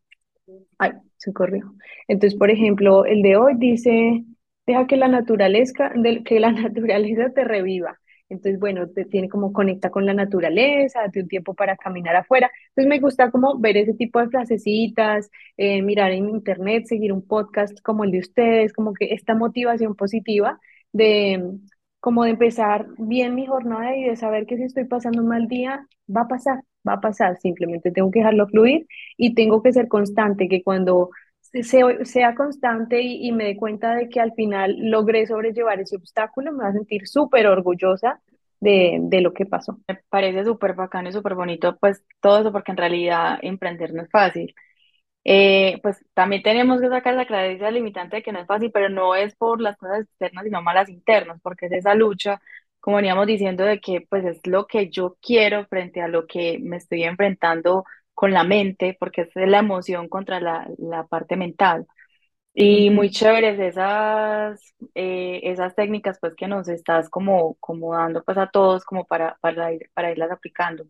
[0.79, 1.75] Ay, se corrió.
[2.09, 4.25] Entonces, por ejemplo, el de hoy dice,
[4.67, 5.93] deja que la naturaleza,
[6.25, 7.99] que la naturaleza te reviva.
[8.29, 12.51] Entonces, bueno, te tiene como conecta con la naturaleza, date un tiempo para caminar afuera.
[12.71, 17.27] Entonces, me gusta como ver ese tipo de frasecitas, eh, mirar en internet, seguir un
[17.27, 20.59] podcast como el de ustedes, como que esta motivación positiva
[20.93, 21.59] de
[22.01, 25.49] como de empezar bien mi jornada y de saber que si estoy pasando un mal
[25.49, 27.39] día, va a pasar, va a pasar.
[27.39, 31.11] Simplemente tengo que dejarlo fluir y tengo que ser constante, que cuando
[31.63, 36.65] sea, constante y, me dé cuenta de que al final logré sobrellevar ese obstáculo, me
[36.65, 38.21] va a sentir súper orgullosa
[38.61, 39.79] de, de, lo que pasó.
[39.89, 44.03] Me parece súper bacano y súper bonito, pues todo eso, porque en realidad emprender no
[44.03, 44.55] es fácil.
[45.25, 48.91] Eh, pues también tenemos que sacar la creencia limitante de que no es fácil, pero
[48.91, 52.41] no es por las cosas externas, sino más las internas, porque es esa lucha,
[52.81, 56.59] como veníamos diciendo, de que pues es lo que yo quiero frente a lo que
[56.61, 61.87] me estoy enfrentando con la mente, porque es la emoción contra la, la parte mental.
[62.55, 64.61] Y muy chéveres esas,
[64.95, 69.37] eh, esas técnicas pues que nos estás como, como dando pues a todos como para,
[69.41, 70.87] para, ir, para irlas aplicando.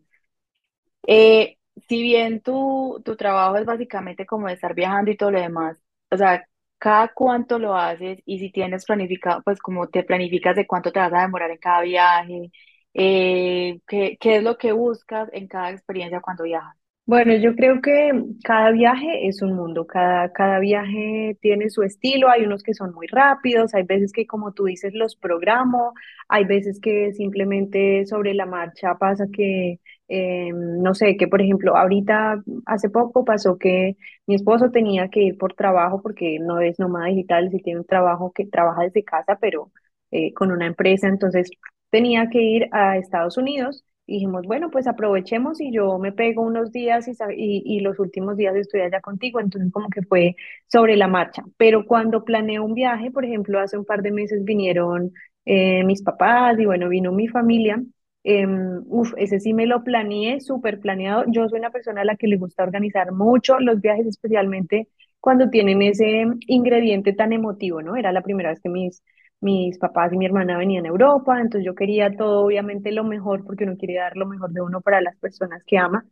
[1.07, 1.57] Eh,
[1.87, 5.77] si bien tu, tu trabajo es básicamente como de estar viajando y todo lo demás,
[6.11, 6.45] o sea,
[6.77, 10.99] cada cuánto lo haces y si tienes planificado, pues como te planificas de cuánto te
[10.99, 12.51] vas a demorar en cada viaje,
[12.93, 16.75] eh, qué, qué es lo que buscas en cada experiencia cuando viajas.
[17.07, 18.11] Bueno, yo creo que
[18.43, 22.95] cada viaje es un mundo, cada, cada viaje tiene su estilo, hay unos que son
[22.95, 25.93] muy rápidos, hay veces que como tú dices los programo,
[26.27, 31.77] hay veces que simplemente sobre la marcha pasa que, eh, no sé, que por ejemplo
[31.77, 36.79] ahorita hace poco pasó que mi esposo tenía que ir por trabajo porque no es
[36.79, 39.71] nómada digital, sí tiene un trabajo que trabaja desde casa, pero
[40.09, 41.51] eh, con una empresa, entonces
[41.91, 46.71] tenía que ir a Estados Unidos dijimos, bueno, pues aprovechemos y yo me pego unos
[46.71, 47.13] días y,
[47.65, 50.35] y, los últimos días estoy allá contigo, entonces como que fue
[50.67, 51.43] sobre la marcha.
[51.57, 55.11] Pero cuando planeé un viaje, por ejemplo, hace un par de meses vinieron
[55.45, 57.81] eh, mis papás y bueno, vino mi familia.
[58.23, 58.47] Eh,
[58.87, 61.25] uf, ese sí me lo planeé, súper planeado.
[61.27, 64.87] Yo soy una persona a la que le gusta organizar mucho los viajes, especialmente
[65.19, 67.95] cuando tienen ese ingrediente tan emotivo, ¿no?
[67.95, 69.03] Era la primera vez que mis
[69.41, 73.43] mis papás y mi hermana venían a Europa, entonces yo quería todo, obviamente, lo mejor,
[73.45, 76.05] porque uno quiere dar lo mejor de uno para las personas que ama.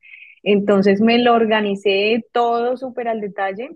[0.44, 3.70] Entonces me lo organicé todo súper al detalle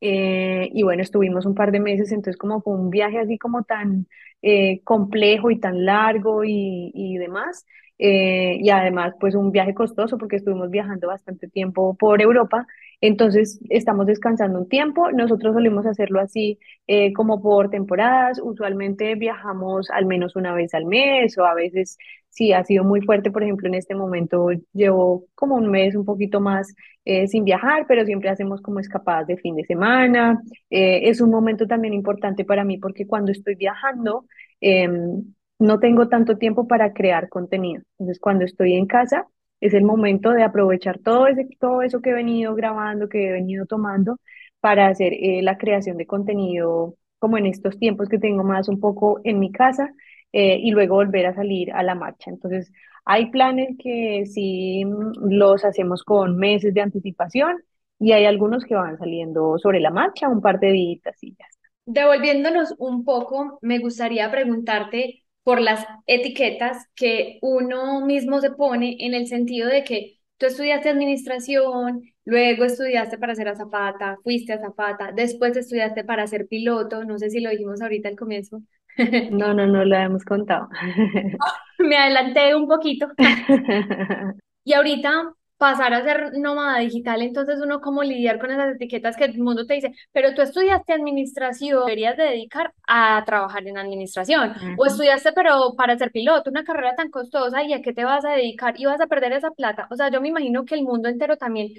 [0.00, 3.64] Eh, y bueno, estuvimos un par de meses, entonces como fue un viaje así como
[3.64, 4.06] tan
[4.42, 7.66] eh, complejo y tan largo y, y demás.
[7.98, 12.66] eh, y además pues un viaje costoso porque estuvimos viajando bastante tiempo por Europa.
[13.00, 15.10] Entonces estamos descansando un tiempo.
[15.12, 18.40] Nosotros solemos hacerlo así eh, como por temporadas.
[18.42, 21.96] Usualmente viajamos al menos una vez al mes o a veces
[22.28, 23.30] sí ha sido muy fuerte.
[23.30, 27.86] Por ejemplo, en este momento llevo como un mes un poquito más eh, sin viajar,
[27.88, 30.40] pero siempre hacemos como escapadas de fin de semana.
[30.70, 34.26] Eh, es un momento también importante para mí porque cuando estoy viajando,
[34.60, 37.82] em, no tengo tanto tiempo para crear contenido.
[37.98, 39.26] Entonces, cuando estoy en casa,
[39.60, 43.32] es el momento de aprovechar todo, ese, todo eso que he venido grabando, que he
[43.32, 44.18] venido tomando,
[44.60, 48.80] para hacer eh, la creación de contenido, como en estos tiempos que tengo más un
[48.80, 49.92] poco en mi casa,
[50.32, 52.30] eh, y luego volver a salir a la marcha.
[52.30, 52.70] Entonces,
[53.04, 57.56] hay planes que sí mm, los hacemos con meses de anticipación
[57.98, 61.46] y hay algunos que van saliendo sobre la marcha, un par de días y ya.
[61.86, 69.14] Devolviéndonos un poco, me gustaría preguntarte por las etiquetas que uno mismo se pone en
[69.14, 75.56] el sentido de que tú estudiaste administración, luego estudiaste para ser azafata, fuiste azafata, después
[75.56, 78.60] estudiaste para ser piloto, no sé si lo dijimos ahorita al comienzo.
[79.30, 80.68] No, no, no lo hemos contado.
[81.78, 83.08] Me adelanté un poquito.
[84.64, 89.24] Y ahorita pasar a ser nómada digital, entonces uno cómo lidiar con esas etiquetas que
[89.24, 94.54] el mundo te dice, pero tú estudiaste administración, deberías de dedicar a trabajar en administración,
[94.78, 98.24] o estudiaste pero para ser piloto, una carrera tan costosa, ¿y a qué te vas
[98.24, 98.74] a dedicar?
[98.78, 99.88] Y vas a perder esa plata.
[99.90, 101.70] O sea, yo me imagino que el mundo entero también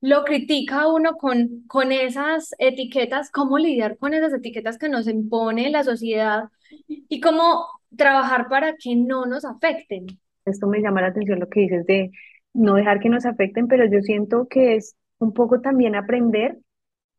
[0.00, 5.70] lo critica uno con, con esas etiquetas, cómo lidiar con esas etiquetas que nos impone
[5.70, 6.44] la sociedad
[6.88, 7.66] y cómo
[7.96, 10.06] trabajar para que no nos afecten.
[10.44, 12.10] Esto me llama la atención lo que dices de
[12.54, 16.58] no dejar que nos afecten, pero yo siento que es un poco también aprender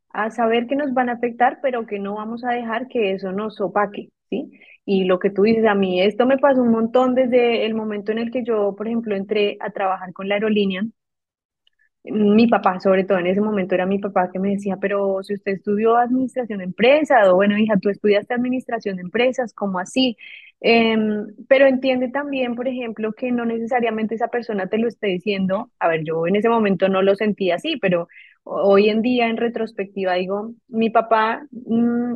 [0.09, 3.31] a saber que nos van a afectar, pero que no vamos a dejar que eso
[3.31, 4.51] nos opaque, ¿sí?
[4.85, 8.11] Y lo que tú dices, a mí esto me pasó un montón desde el momento
[8.11, 10.83] en el que yo, por ejemplo, entré a trabajar con la aerolínea.
[12.03, 15.35] Mi papá, sobre todo en ese momento, era mi papá que me decía, pero si
[15.35, 20.17] usted estudió administración de empresas, o bueno, hija, tú estudiaste administración de empresas, ¿cómo así?
[20.61, 25.71] Em, pero entiende también, por ejemplo, que no necesariamente esa persona te lo esté diciendo.
[25.79, 28.07] A ver, yo en ese momento no lo sentía así, pero
[28.43, 32.15] hoy en día, en retrospectiva, digo, mi papá mm,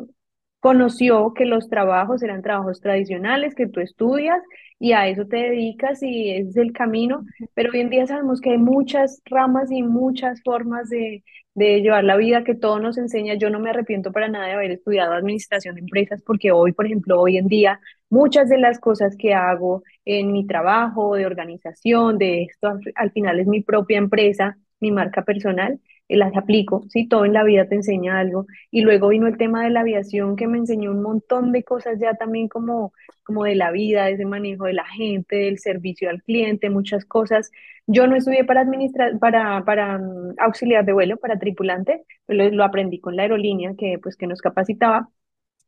[0.65, 4.41] conoció que los trabajos eran trabajos tradicionales, que tú estudias
[4.79, 7.23] y a eso te dedicas y ese es el camino
[7.53, 11.23] pero hoy en día sabemos que hay muchas ramas y muchas formas de,
[11.53, 13.35] de llevar la vida que todo nos enseña.
[13.35, 16.87] Yo no me arrepiento para nada de haber estudiado administración de empresas porque hoy, por
[16.87, 22.17] ejemplo, hoy en día, muchas de las cosas que hago en mi trabajo, de organización,
[22.17, 27.07] de esto, al, al final es mi propia empresa, mi marca personal, las aplico, ¿sí?
[27.07, 28.45] Todo en la vida te enseña algo.
[28.71, 31.99] Y luego vino el tema de la aviación que me enseñó un montón de cosas
[31.99, 36.09] ya también como como de la vida, de ese manejo de la gente, del servicio
[36.09, 37.51] al cliente, muchas cosas.
[37.87, 42.63] Yo no estudié para administrar, para, para mm, auxiliar de vuelo, para tripulante, lo, lo
[42.63, 45.09] aprendí con la aerolínea que, pues, que nos capacitaba.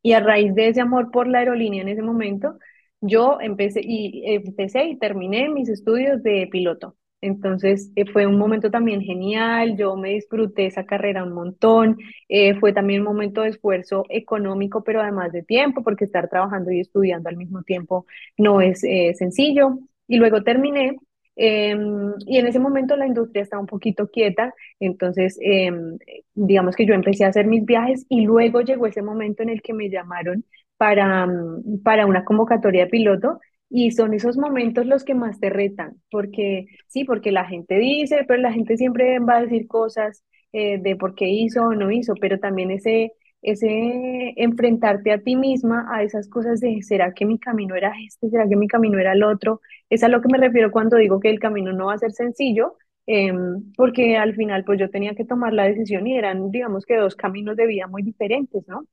[0.04, 2.58] Y a raíz de ese amor por la aerolínea en ese momento,
[3.02, 6.95] yo empecé y, empecé y terminé mis estudios de piloto.
[7.21, 11.97] Entonces eh, fue un momento también genial, yo me disfruté esa carrera un montón,
[12.30, 16.71] eh, fue también un momento de esfuerzo económico, pero además de tiempo, porque estar trabajando
[16.71, 18.06] y estudiando al mismo tiempo
[18.38, 19.80] no es eh, sencillo.
[20.08, 20.95] Y luego terminé,
[21.36, 25.97] em, y en ese momento la industria estaba un poquito quieta, entonces em,
[26.36, 29.62] digamos que yo empecé a hacer mis viajes y luego llegó ese momento en el
[29.62, 30.45] que me llamaron
[30.77, 33.39] para, mm, para una convocatoria de piloto.
[33.69, 38.23] Y son esos momentos los que más te retan, porque sí, porque la gente dice,
[38.27, 41.91] pero la gente siempre va a decir cosas eh, de por qué hizo o no
[41.91, 47.25] hizo, pero también ese, ese enfrentarte a ti misma a esas cosas de, ¿será que
[47.25, 48.30] mi camino era este?
[48.30, 49.60] ¿Será que mi camino era el otro?
[49.89, 52.13] Es a lo que me refiero cuando digo que el camino no va a ser
[52.13, 52.75] sencillo,
[53.06, 56.95] em, porque al final pues yo tenía que tomar la decisión y eran, digamos que
[56.95, 58.86] dos caminos de vida muy diferentes, ¿no?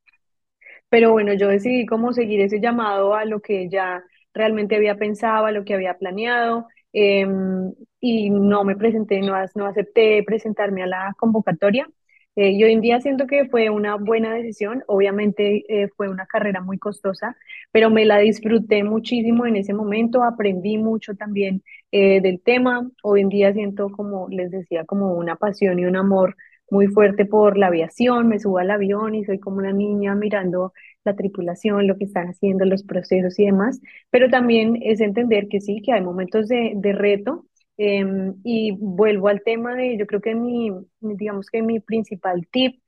[0.89, 4.03] Pero bueno, yo decidí cómo seguir ese llamado a lo que ya
[4.35, 10.23] realmente había pensado, lo que había planeado, em, y no me presenté, no, no acepté
[10.25, 11.89] presentarme a la convocatoria.
[12.37, 14.83] Eh, y hoy en día siento que fue una buena decisión.
[14.89, 17.37] Obviamente eh, fue una carrera muy costosa,
[17.71, 22.91] pero me la disfruté muchísimo en ese momento, aprendí mucho también eh, del tema.
[23.03, 26.37] Hoy en día siento, como les decía, como una pasión y un amor
[26.71, 28.29] muy fuerte por la aviación.
[28.29, 30.73] Me subo al avión y soy como una niña mirando
[31.05, 35.61] la tripulación, lo que están haciendo, los procesos y demás, pero también es entender que
[35.61, 37.47] sí, que hay momentos de, de reto.
[37.77, 42.81] em, y vuelvo al tema de, yo creo que mi, digamos que mi principal tip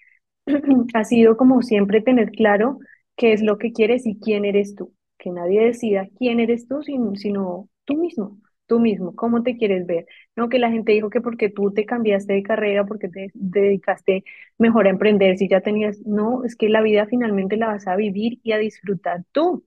[0.95, 2.79] ha sido como siempre tener claro
[3.17, 4.93] qué es lo que quieres y quién eres tú.
[5.19, 10.07] Que nadie decida quién eres tú, sino, tú mismo, tú mismo, cómo te quieres ver.
[10.37, 14.25] No que la gente dijo que porque tú te cambiaste de carrera, porque te dedicaste
[14.59, 17.97] mejor a emprender, si ya tenías, no, es que la vida finalmente la vas a
[17.97, 19.65] vivir y a disfrutar tú.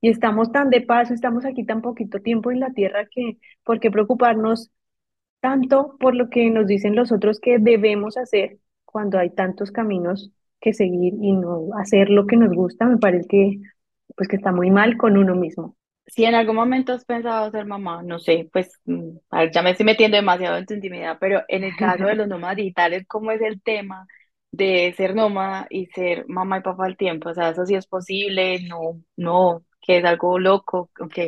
[0.00, 3.80] Y estamos tan de paso, estamos aquí tan poquito tiempo en la tierra que, ¿por
[3.80, 4.70] qué preocuparnos
[5.40, 10.30] tanto por lo que nos dicen los otros que debemos hacer cuando hay tantos caminos
[10.60, 12.86] que seguir y no hacer lo que nos gusta?
[12.86, 13.60] Me parece que,
[14.16, 15.75] pues, que está muy mal con uno mismo.
[16.16, 19.72] Si en algún momento has pensado ser mamá, no sé, pues mm, ver, ya me
[19.72, 23.32] estoy metiendo demasiado en tu intimidad, pero en el caso de los nómadas digitales, ¿cómo
[23.32, 24.06] es el tema
[24.50, 27.28] de ser nómada y ser mamá y papá al tiempo?
[27.30, 28.60] O sea, ¿eso sí es posible?
[28.66, 31.18] No, no, que es algo loco, ok.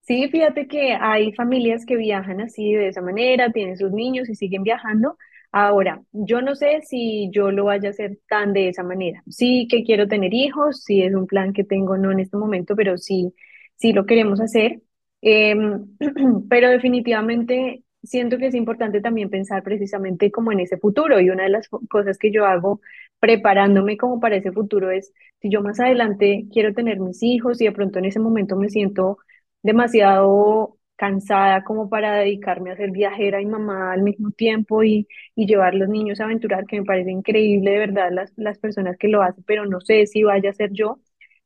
[0.00, 4.34] Sí, fíjate que hay familias que viajan así de esa manera, tienen sus niños y
[4.34, 5.16] siguen viajando.
[5.52, 9.22] Ahora, yo no sé si yo lo vaya a hacer tan de esa manera.
[9.28, 12.74] Sí que quiero tener hijos, sí es un plan que tengo, no en este momento,
[12.74, 13.34] pero sí,
[13.78, 14.82] sí lo queremos hacer.
[15.22, 15.86] Em,
[16.48, 21.20] pero definitivamente siento que es importante también pensar precisamente como en ese futuro.
[21.20, 22.80] Y una de las cosas que yo hago
[23.20, 27.64] preparándome como para ese futuro es, si yo más adelante quiero tener mis hijos y
[27.66, 29.18] de pronto en ese momento me siento
[29.62, 35.46] demasiado cansada como para dedicarme a ser viajera y mamá al mismo tiempo y, y
[35.46, 39.08] llevar los niños a aventurar, que me parece increíble de verdad las, las personas que
[39.08, 40.98] lo hacen, pero no sé si vaya a ser yo,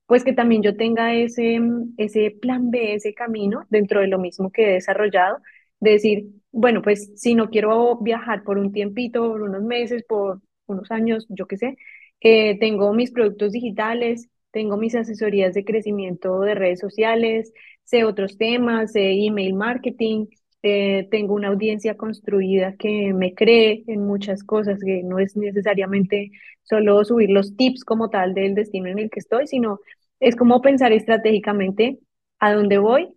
[0.06, 1.60] pues que también yo tenga ese,
[1.96, 5.38] ese plan B, ese camino dentro de lo mismo que he desarrollado,
[5.80, 10.40] de decir, bueno, pues si no quiero viajar por un tiempito, por unos meses, por
[10.66, 11.76] unos años, yo qué sé,
[12.20, 17.52] eh, tengo mis productos digitales, tengo mis asesorías de crecimiento de redes sociales,
[17.84, 20.26] sé otros temas, sé email marketing,
[20.62, 26.30] eh, tengo una audiencia construida que me cree en muchas cosas, que no es necesariamente
[26.62, 29.80] solo subir los tips como tal del destino en el que estoy, sino
[30.20, 31.98] es como pensar estratégicamente
[32.38, 33.08] a dónde voy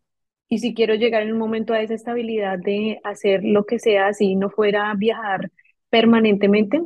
[0.47, 4.13] y si quiero llegar en un momento a esa estabilidad de hacer lo que sea,
[4.13, 5.51] si no fuera a viajar
[5.89, 6.81] permanentemente,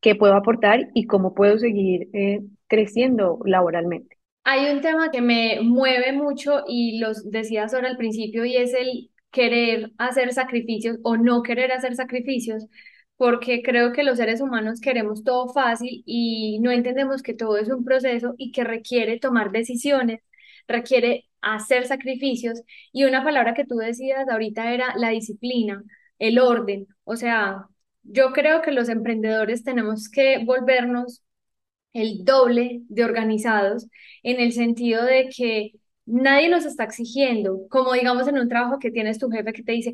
[0.00, 4.16] qué puedo aportar y cómo puedo seguir eh, creciendo laboralmente.
[4.44, 8.72] Hay un tema que me mueve mucho y los decías ahora al principio y es
[8.72, 12.66] el querer hacer sacrificios o no querer hacer sacrificios,
[13.16, 17.68] porque creo que los seres humanos queremos todo fácil y no entendemos que todo es
[17.68, 20.20] un proceso y que requiere tomar decisiones,
[20.66, 22.62] requiere hacer sacrificios.
[22.92, 25.82] Y una palabra que tú decías ahorita era la disciplina,
[26.18, 27.66] el orden, o sea,
[28.02, 31.22] yo creo que los emprendedores tenemos que volvernos
[31.92, 33.86] el doble de organizados
[34.22, 35.72] en el sentido de que
[36.06, 39.72] nadie nos está exigiendo, como digamos en un trabajo que tienes tu jefe que te
[39.72, 39.92] dice,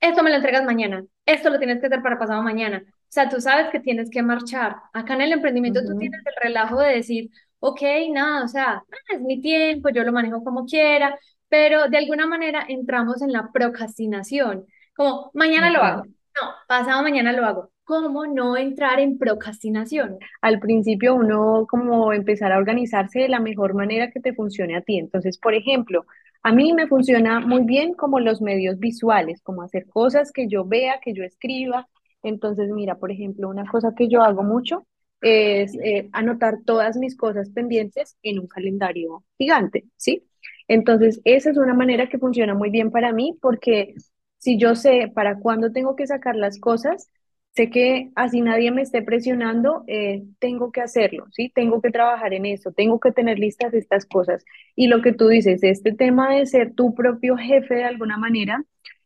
[0.00, 2.82] esto me lo entregas mañana, esto lo tienes que hacer para pasado mañana.
[2.86, 4.76] O sea, tú sabes que tienes que marchar.
[4.92, 7.80] Acá en el emprendimiento tú tienes el relajo de decir, ok,
[8.12, 12.26] nada, o sea, ah, es mi tiempo, yo lo manejo como quiera, pero de alguna
[12.26, 16.02] manera entramos en la procrastinación, como mañana lo hago,
[16.40, 20.18] no, pasado mañana lo hago cómo no entrar en procrastinación.
[20.42, 24.82] Al principio uno como empezar a organizarse de la mejor manera que te funcione a
[24.82, 24.98] ti.
[24.98, 26.04] Entonces, por ejemplo,
[26.42, 30.64] a mí me funciona muy bien como los medios visuales, como hacer cosas que yo
[30.64, 31.88] vea, que yo escriba.
[32.24, 34.84] Entonces, mira, por ejemplo, una cosa que yo hago mucho
[35.20, 40.24] es eh, anotar todas mis cosas pendientes en un calendario gigante, ¿sí?
[40.66, 43.94] Entonces, esa es una manera que funciona muy bien para mí porque
[44.38, 47.08] si yo sé para cuándo tengo que sacar las cosas,
[47.54, 51.50] sé que así nadie me esté presionando, eh, tengo que hacerlo, ¿sí?
[51.54, 54.44] Tengo que trabajar en eso, tengo que tener listas estas cosas.
[54.74, 58.64] Y lo que tú dices, este tema de ser tu propio jefe de alguna manera,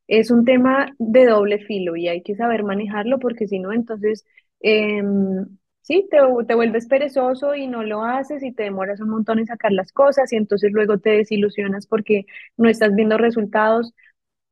[0.09, 4.25] es un tema de doble filo y hay que saber manejarlo porque si no, entonces,
[4.61, 5.47] em,
[5.83, 9.47] sí, te, te vuelves perezoso y no lo haces y te demoras un montón en
[9.47, 13.95] sacar las cosas y entonces luego te desilusionas porque no estás viendo resultados,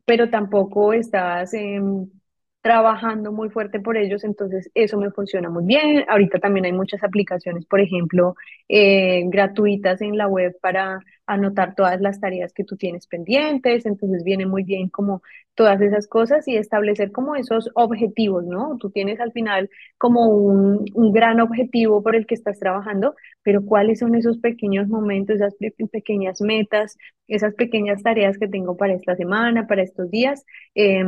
[0.09, 1.55] pero tampoco estás...
[1.55, 2.18] en
[2.69, 6.05] trabajando muy fuerte por ellos, entonces eso me funciona muy bien.
[6.07, 8.35] Ahorita también hay muchas aplicaciones, por ejemplo,
[8.69, 14.23] eh, gratuitas en la web para anotar todas las tareas que tú tienes pendientes, entonces
[14.23, 15.23] viene muy bien como
[15.55, 18.77] todas esas cosas y establecer como esos objetivos, ¿no?
[18.79, 23.65] Tú tienes al final como un, un gran objetivo por el que estás trabajando, pero
[23.65, 25.55] cuáles son esos pequeños momentos, esas
[25.91, 30.45] pequeñas metas, esas pequeñas tareas que tengo para esta semana, para estos días.
[30.75, 31.03] Eh,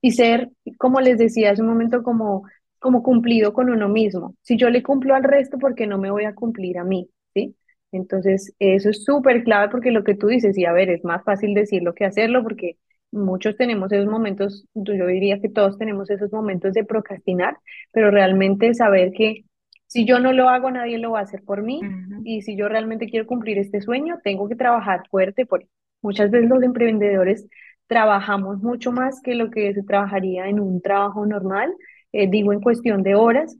[0.00, 2.44] y ser, como les decía hace un momento, como,
[2.78, 4.34] como cumplido con uno mismo.
[4.42, 7.08] Si yo le cumplo al resto, ¿por qué no me voy a cumplir a mí?
[7.34, 7.56] ¿Sí?
[7.92, 11.24] Entonces, eso es súper clave porque lo que tú dices, y a ver, es más
[11.24, 12.76] fácil decirlo que hacerlo porque
[13.10, 17.56] muchos tenemos esos momentos, yo diría que todos tenemos esos momentos de procrastinar,
[17.92, 19.44] pero realmente saber que
[19.86, 21.90] Si yo no lo hago, nadie lo va a hacer por mí.
[22.22, 25.68] Y si yo realmente quiero cumplir este sueño, tengo que trabajar fuerte por él.
[26.02, 27.48] Muchas veces los emprendedores
[27.88, 31.74] trabajamos mucho más que lo que se trabajaría en un trabajo normal,
[32.12, 33.56] eh, digo en cuestión de horas,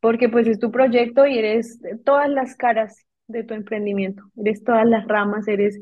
[0.00, 4.86] porque pues es tu proyecto y eres todas las caras de tu emprendimiento, eres todas
[4.86, 5.80] las ramas, eres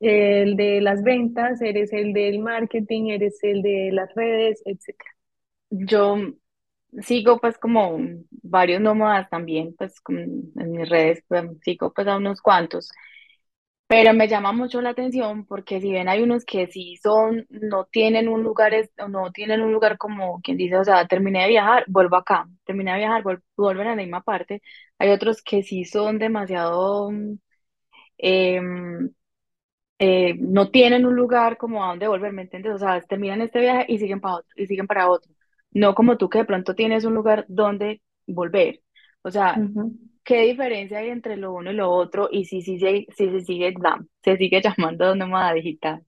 [0.00, 5.10] el de las ventas, eres el del marketing, eres el de las redes, etcétera.
[5.70, 6.16] Yo
[7.00, 7.98] sigo pues como
[8.42, 12.90] varios nómadas también, pues en mis redes, pues, sigo pues a unos cuantos.
[13.90, 17.86] Pero me llama mucho la atención porque si bien hay unos que sí son, no
[17.86, 18.72] tienen un lugar,
[19.08, 22.92] no tienen un lugar como quien dice, o sea, terminé de viajar, vuelvo acá, terminé
[22.92, 24.62] de viajar, vuel- vuelven a la misma parte.
[24.98, 27.10] Hay otros que sí son demasiado,
[28.18, 29.10] em,
[29.98, 32.74] eh, no tienen un lugar como a donde volver, ¿me entiendes?
[32.74, 35.32] O sea, terminan este viaje y siguen para otro, y siguen para otro.
[35.72, 38.82] No como tú que de pronto tienes un lugar donde volver.
[39.22, 39.64] O sea.
[40.24, 42.28] ¿Qué diferencia hay entre lo uno y lo otro?
[42.30, 43.74] Y si, si, si, si se sigue,
[44.22, 46.04] se sigue llamando nómada digital.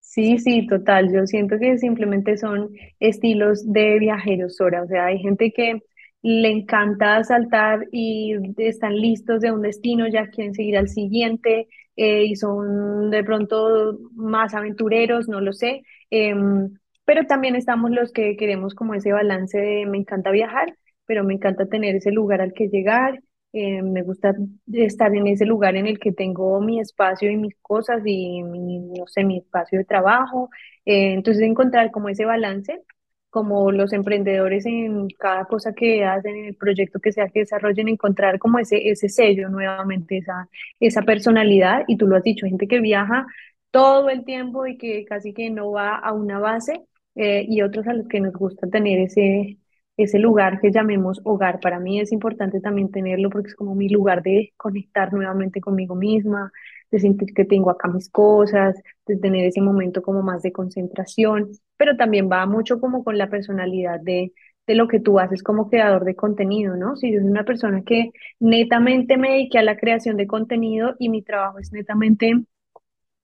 [0.00, 1.12] Sí, sí, total.
[1.12, 4.82] Yo siento que simplemente son estilos de viajeros ahora.
[4.84, 5.80] O sea, hay gente que
[6.22, 12.24] le encanta saltar y están listos de un destino, ya quieren seguir al siguiente eh,
[12.24, 15.82] y son de pronto más aventureros, no lo sé.
[16.10, 16.70] Em,
[17.04, 21.34] pero también estamos los que queremos como ese balance de me encanta viajar, pero me
[21.34, 23.20] encanta tener ese lugar al que llegar.
[23.56, 24.34] Eh, me gusta
[24.72, 28.78] estar en ese lugar en el que tengo mi espacio y mis cosas y mi,
[28.78, 30.50] no sé, mi espacio de trabajo.
[30.84, 32.82] Eh, entonces, encontrar como ese balance,
[33.30, 37.88] como los emprendedores en cada cosa que hacen, en el proyecto que sea que desarrollen,
[37.88, 40.48] encontrar como ese, ese sello nuevamente, esa,
[40.80, 41.84] esa personalidad.
[41.88, 43.26] Y tú lo has dicho, gente que viaja
[43.70, 46.82] todo el tiempo y que casi que no va a una base,
[47.14, 49.58] eh, y otros a los que nos gusta tener ese
[49.96, 51.60] ese lugar que llamemos hogar.
[51.60, 55.94] Para mí es importante también tenerlo porque es como mi lugar de conectar nuevamente conmigo
[55.94, 56.52] misma,
[56.90, 58.76] de sentir que tengo acá mis cosas,
[59.06, 63.28] de tener ese momento como más de concentración, pero también va mucho como con la
[63.30, 64.32] personalidad de,
[64.66, 66.96] de lo que tú haces como creador de contenido, ¿no?
[66.96, 71.08] Si yo soy una persona que netamente me dediqué a la creación de contenido y
[71.08, 72.34] mi trabajo es netamente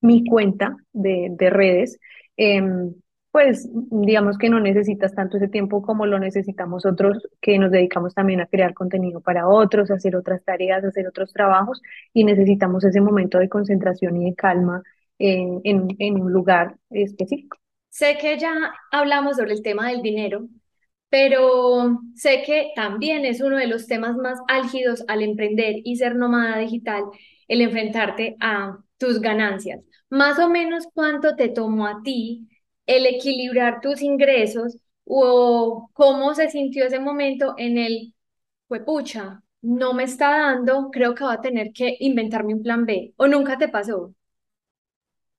[0.00, 1.98] mi cuenta de, de redes,
[2.36, 2.94] em,
[3.32, 8.14] pues digamos que no necesitas tanto ese tiempo como lo necesitamos otros que nos dedicamos
[8.14, 13.00] también a crear contenido para otros, hacer otras tareas, hacer otros trabajos y necesitamos ese
[13.00, 14.82] momento de concentración y de calma
[15.18, 17.58] en, en, en un lugar específico.
[17.90, 20.48] Sé que ya hablamos sobre el tema del dinero,
[21.10, 26.16] pero sé que también es uno de los temas más álgidos al emprender y ser
[26.16, 27.04] nómada digital,
[27.48, 29.80] el enfrentarte a tus ganancias.
[30.10, 32.48] Más o menos cuánto te tomó a ti
[32.96, 38.14] el equilibrar tus ingresos o cómo se sintió ese momento en el,
[38.86, 43.14] pucha, no me está dando, creo que voy a tener que inventarme un plan B,
[43.16, 44.14] o nunca te pasó.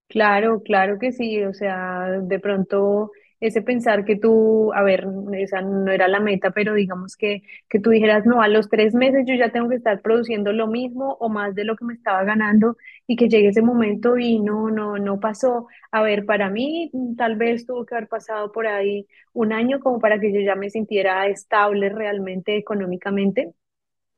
[0.07, 3.11] Claro, claro que sí, o sea, de pronto
[3.47, 7.79] ese pensar que tú, a ver, esa no era la meta, pero digamos que, que
[7.79, 11.17] tú dijeras, no, a los tres meses yo ya tengo que estar produciendo lo mismo
[11.19, 12.77] o más de lo que me estaba ganando
[13.07, 15.67] y que llegue ese momento y no, no, no pasó.
[15.91, 19.99] A ver, para mí tal vez tuvo que haber pasado por ahí un año como
[19.99, 23.53] para que yo ya me sintiera estable realmente económicamente.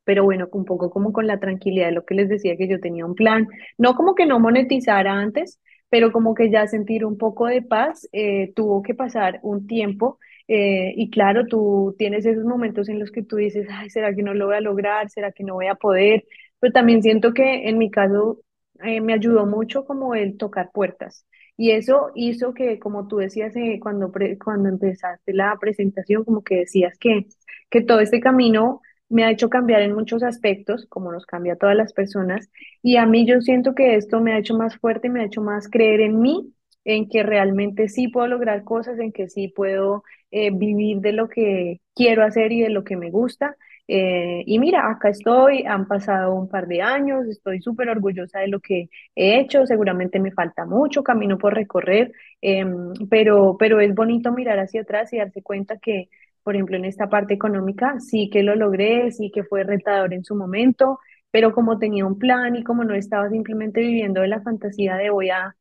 [0.04, 2.80] Pero bueno, un poco como con la tranquilidad de lo que les decía que yo
[2.80, 3.48] tenía un plan,
[3.78, 5.60] no como que no monetizara antes,
[5.90, 10.20] pero como que ya sentir un poco de paz, eh, tuvo que pasar un tiempo.
[10.48, 14.22] eh, y claro, tú tienes esos momentos en los que tú dices, ay, ¿será que
[14.24, 15.10] no lo voy a lograr?
[15.10, 16.26] ¿Será que no voy a poder?
[16.60, 18.42] Pero también siento que en mi caso
[18.84, 21.26] eh, me ayudó mucho como el tocar puertas.
[21.58, 26.44] Y eso hizo que, como tú decías eh, cuando, pre- cuando empezaste la presentación, como
[26.44, 27.28] que decías que,
[27.70, 31.58] que todo este camino me ha hecho cambiar en muchos aspectos, como nos cambia a
[31.58, 32.50] todas las personas,
[32.82, 35.42] y a mí yo siento que esto me ha hecho más fuerte, me ha hecho
[35.42, 36.54] más creer en mí,
[36.84, 41.30] en que realmente sí puedo lograr cosas, en que sí puedo eh, vivir de lo
[41.30, 43.56] que quiero hacer y de lo que me gusta.
[43.88, 48.48] Eh, y mira, acá estoy, han pasado un par de años, estoy súper orgullosa de
[48.48, 53.94] lo que he hecho, seguramente me falta mucho camino por recorrer, em, pero, pero es
[53.94, 56.10] bonito mirar hacia atrás y darse cuenta que
[56.46, 60.24] por ejemplo, en esta parte económica, sí que lo logré, sí que fue retador en
[60.26, 61.00] su momento,
[61.32, 65.12] pero como tenía un plan y como no estaba simplemente viviendo de la fantasía de
[65.12, 65.56] voy a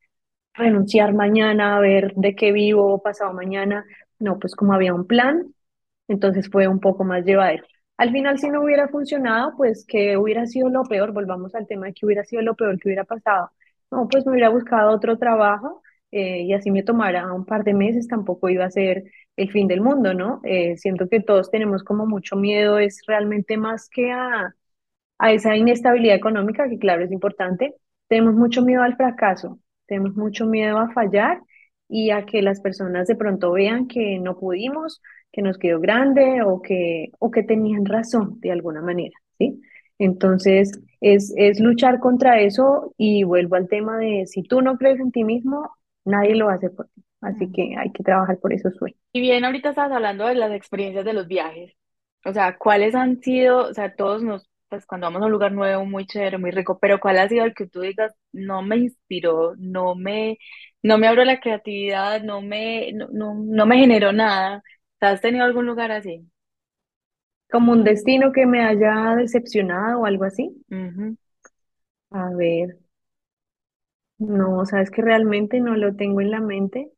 [0.55, 3.85] renunciar mañana, a ver de qué vivo pasado mañana,
[4.19, 5.55] no, pues como había un plan,
[6.09, 7.65] entonces fue un poco más llevadero.
[7.97, 11.87] Al final, si no hubiera funcionado, pues que hubiera sido lo peor, volvamos al tema
[11.87, 13.51] de que hubiera sido lo peor que hubiera pasado.
[13.91, 17.75] No, pues me hubiera buscado otro trabajo eh, y así me tomara un par de
[17.75, 19.05] meses, tampoco iba a ser
[19.37, 20.41] el fin del mundo, ¿no?
[20.45, 24.55] Eh, siento que todos tenemos como mucho miedo, es realmente más que a,
[25.19, 27.75] a esa inestabilidad económica, que claro es importante,
[28.09, 31.41] tenemos mucho miedo al fracaso, tenemos mucho miedo a fallar
[31.89, 36.43] y a que las personas de pronto vean que no pudimos, que nos quedó grande
[36.43, 39.61] o que, o que tenían razón de alguna manera, ¿sí?
[39.99, 44.99] Entonces, es, es luchar contra eso y vuelvo al tema de si tú no crees
[45.01, 45.71] en ti mismo,
[46.05, 47.05] nadie lo hace por ti.
[47.25, 48.99] Así que hay que trabajar por esos sueños.
[49.13, 51.73] Y bien, ahorita estabas hablando de las experiencias de los viajes.
[52.25, 55.53] O sea, ¿cuáles han sido, o sea, todos nos, pues cuando vamos a un lugar
[55.53, 58.77] nuevo, muy chévere, muy rico, pero ¿cuál ha sido el que tú digas, no me
[58.79, 60.39] inspiró, no me,
[60.83, 64.63] no me abrió la creatividad, no me, no, no, no me generó nada?
[65.01, 66.27] ¿Has tenido algún lugar así?
[67.51, 70.63] Como un destino que me haya decepcionado o algo así.
[70.71, 71.17] Ujú.
[72.11, 72.79] A ver,
[74.19, 76.91] no, sabes que realmente no lo tengo en la mente,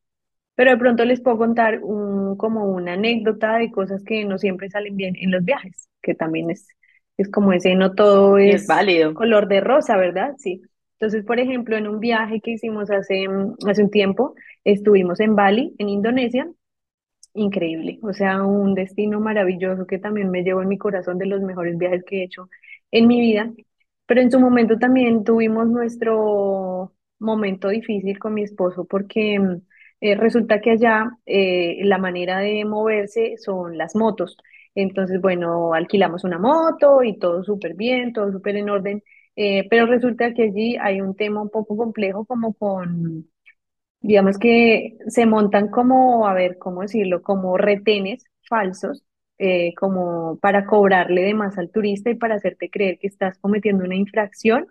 [0.57, 4.71] pero de pronto les puedo contar un, como una anécdota de cosas que no siempre
[4.71, 6.69] salen bien en los viajes, que también es,
[7.19, 9.15] es como ese, no todo es es válido.
[9.15, 10.35] color de rosa, ¿verdad?
[10.39, 10.63] Sí.
[11.01, 13.27] Entonces, por ejemplo, en un viaje que hicimos hace,
[13.69, 14.35] hace un tiempo,
[14.65, 16.49] estuvimos en Bali, en Indonesia,
[17.35, 21.43] increíble, o sea, un destino maravilloso que también me llevo en mi corazón de los
[21.43, 22.49] mejores viajes que he hecho
[22.91, 23.53] en mi vida,
[24.07, 29.39] pero en su momento también tuvimos nuestro momento difícil con mi esposo porque
[30.01, 34.37] eh, resulta que allá eh, la manera de moverse son las motos.
[34.75, 39.03] Entonces, bueno, alquilamos una moto y todo súper bien, todo súper en orden,
[39.37, 43.29] eh, pero resulta que allí hay un tema un poco complejo como con
[44.01, 47.23] Digamos que se montan como, a ver, ¿cómo decirlo?
[47.23, 49.05] Como retenes falsos,
[49.77, 53.97] como para cobrarle de más al turista y para hacerte creer que estás cometiendo una
[53.97, 54.67] infracción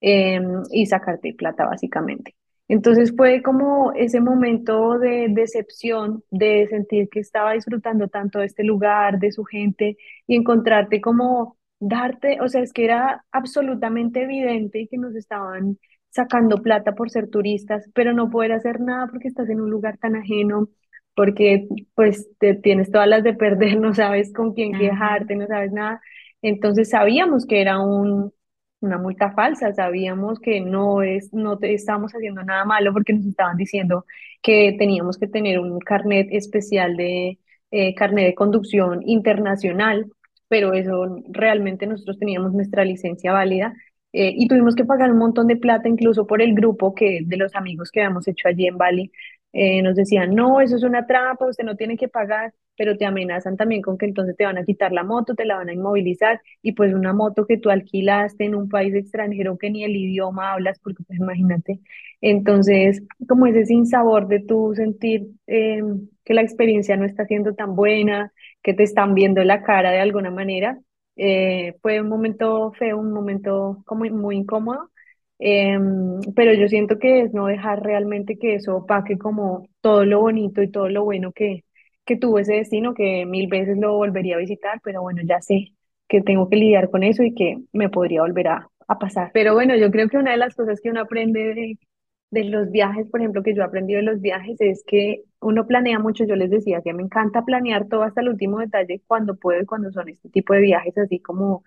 [0.00, 2.34] eh, y sacarte plata, básicamente.
[2.68, 8.62] Entonces fue como ese momento de decepción, de sentir que estaba disfrutando tanto de este
[8.64, 9.96] lugar, de su gente
[10.26, 15.78] y encontrarte como darte, o sea, es que era absolutamente evidente que nos estaban
[16.10, 19.98] sacando plata por ser turistas, pero no poder hacer nada porque estás en un lugar
[19.98, 20.68] tan ajeno,
[21.14, 25.72] porque pues te tienes todas las de perder, no sabes con quién quejarte, no sabes
[25.72, 26.00] nada.
[26.42, 28.32] Entonces sabíamos que era un,
[28.80, 33.56] una multa falsa, sabíamos que no es, no estábamos haciendo nada malo porque nos estaban
[33.56, 34.04] diciendo
[34.42, 37.38] que teníamos que tener un carnet especial de
[37.70, 40.06] eh, carnet de conducción internacional,
[40.48, 43.74] pero eso realmente nosotros teníamos nuestra licencia válida
[44.12, 47.36] eh, y tuvimos que pagar un montón de plata incluso por el grupo que de
[47.36, 49.12] los amigos que habíamos hecho allí en Bali.
[49.52, 53.04] Eh, nos decían, no, eso es una trampa, usted no tiene que pagar, pero te
[53.06, 55.74] amenazan también con que entonces te van a quitar la moto, te la van a
[55.74, 59.96] inmovilizar y pues una moto que tú alquilaste en un país extranjero que ni el
[59.96, 61.80] idioma hablas, porque pues imagínate.
[62.20, 65.82] Entonces, como ese sinsabor de tú sentir eh,
[66.24, 70.00] que la experiencia no está siendo tan buena, que te están viendo la cara de
[70.00, 70.78] alguna manera
[71.16, 74.90] eh, fue un momento feo, un momento como muy incómodo,
[75.38, 80.20] em, pero yo siento que es no dejar realmente que eso opaque como todo lo
[80.20, 81.64] bonito y todo lo bueno que,
[82.08, 85.74] que tuvo ese destino, que mil veces lo volvería a visitar, pero bueno, ya sé
[86.08, 89.30] que tengo que lidiar con eso y que me podría volver a, a pasar.
[89.34, 91.78] Pero bueno, yo creo que una de las cosas que uno aprende de,
[92.30, 95.66] de los viajes, por ejemplo, que yo he aprendido de los viajes es que uno
[95.66, 99.36] planea mucho, yo les decía que me encanta planear todo hasta el último detalle cuando
[99.36, 101.62] puedo y cuando son este tipo de viajes así como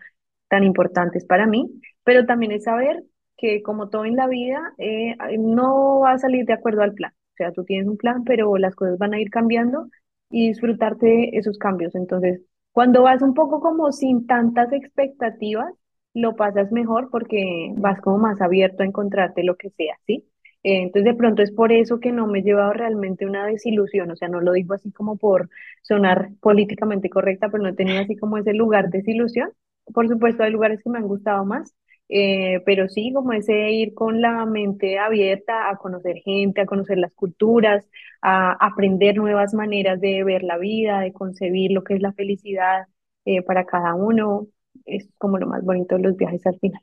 [0.49, 1.69] tan importantes para mí,
[2.03, 3.03] pero también es saber
[3.37, 7.11] que como todo en la vida, eh, no va a salir de acuerdo al plan.
[7.33, 9.87] O sea, tú tienes un plan, pero las cosas van a ir cambiando
[10.31, 11.95] y disfrutarte esos cambios.
[11.95, 15.73] Entonces, cuando vas un poco como sin tantas expectativas,
[16.13, 20.25] lo pasas mejor porque vas como más abierto a encontrarte lo que sea, ¿sí?
[20.63, 24.11] Eh, entonces, de pronto es por eso que no me he llevado realmente una desilusión,
[24.11, 25.49] o sea, no lo digo así como por
[25.81, 29.51] sonar políticamente correcta, pero no he tenido así como ese lugar de desilusión.
[29.93, 31.73] Por supuesto, hay lugares que me han gustado más,
[32.13, 36.97] eh, pero sí, como ese ir con la mente abierta a conocer gente, a conocer
[36.97, 37.85] las culturas,
[38.21, 42.87] a aprender nuevas maneras de ver la vida, de concebir lo que es la felicidad
[43.23, 44.47] eh, para cada uno,
[44.85, 46.81] es como lo más bonito de los viajes al final.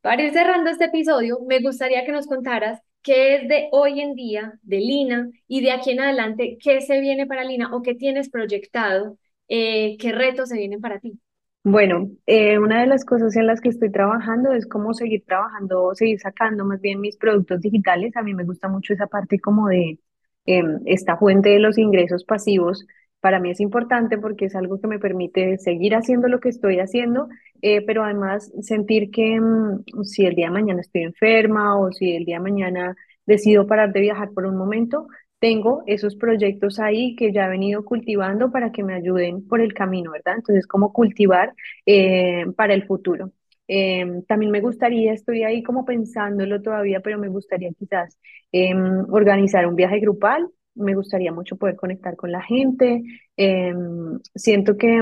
[0.00, 4.14] Para ir cerrando este episodio, me gustaría que nos contaras qué es de hoy en
[4.14, 7.94] día, de Lina, y de aquí en adelante, qué se viene para Lina o qué
[7.94, 9.18] tienes proyectado,
[9.48, 11.20] eh, qué retos se vienen para ti.
[11.62, 15.94] Bueno, eh, una de las cosas en las que estoy trabajando es cómo seguir trabajando,
[15.94, 18.16] seguir sacando más bien mis productos digitales.
[18.16, 19.98] A mí me gusta mucho esa parte como de
[20.46, 22.86] em, esta fuente de los ingresos pasivos.
[23.20, 26.78] Para mí es importante porque es algo que me permite seguir haciendo lo que estoy
[26.80, 27.28] haciendo,
[27.60, 32.16] eh, pero además sentir que mm, si el día de mañana estoy enferma o si
[32.16, 32.96] el día de mañana
[33.26, 35.08] decido parar de viajar por un momento,
[35.40, 39.74] tengo esos proyectos ahí que ya he venido cultivando para que me ayuden por el
[39.74, 40.36] camino, ¿verdad?
[40.36, 41.54] Entonces, como cultivar
[41.86, 43.32] eh, para el futuro.
[43.68, 48.18] Em, también me gustaría, estoy ahí como pensándolo todavía, pero me gustaría quizás
[48.52, 50.48] em, organizar un viaje grupal.
[50.74, 53.02] Me gustaría mucho poder conectar con la gente.
[53.36, 55.00] Em, siento que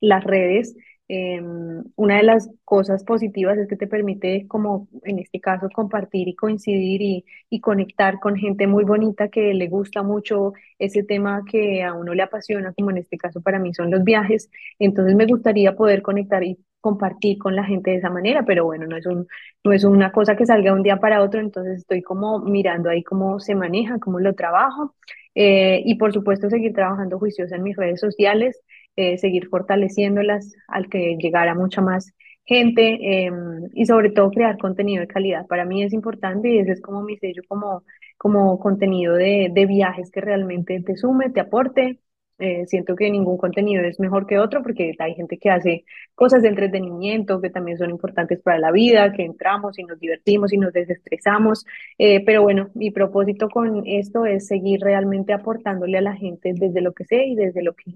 [0.00, 0.74] las redes
[1.08, 6.28] Em, una de las cosas positivas es que te permite, como en este caso, compartir
[6.28, 11.42] y coincidir y, y, conectar con gente muy bonita que le gusta mucho ese tema
[11.50, 14.50] que a uno le apasiona, como en este caso para mí son los viajes.
[14.78, 18.86] Entonces me gustaría poder conectar y compartir con la gente de esa manera, pero bueno,
[18.86, 19.26] no es, un,
[19.64, 23.02] no es una cosa que salga un día para otro, entonces estoy como mirando ahí
[23.04, 24.94] cómo se maneja, cómo lo trabajo.
[25.34, 28.60] Eh, y por supuesto seguir trabajando juiciosa en mis redes sociales
[28.96, 32.12] eh, seguir fortaleciéndolas al que llegara mucha más
[32.44, 35.46] gente em, y sobre todo crear contenido de calidad.
[35.46, 37.84] Para mí es importante y ese es como mi sello como,
[38.18, 42.00] como contenido de, de viajes que realmente te sume, te aporte.
[42.38, 45.84] Eh, siento que ningún contenido es mejor que otro porque hay gente que hace
[46.14, 50.52] cosas de entretenimiento que también son importantes para la vida, que entramos y nos divertimos
[50.52, 51.64] y nos desestresamos.
[51.98, 56.80] Eh, pero bueno, mi propósito con esto es seguir realmente aportándole a la gente desde
[56.80, 57.92] lo que sé y desde lo que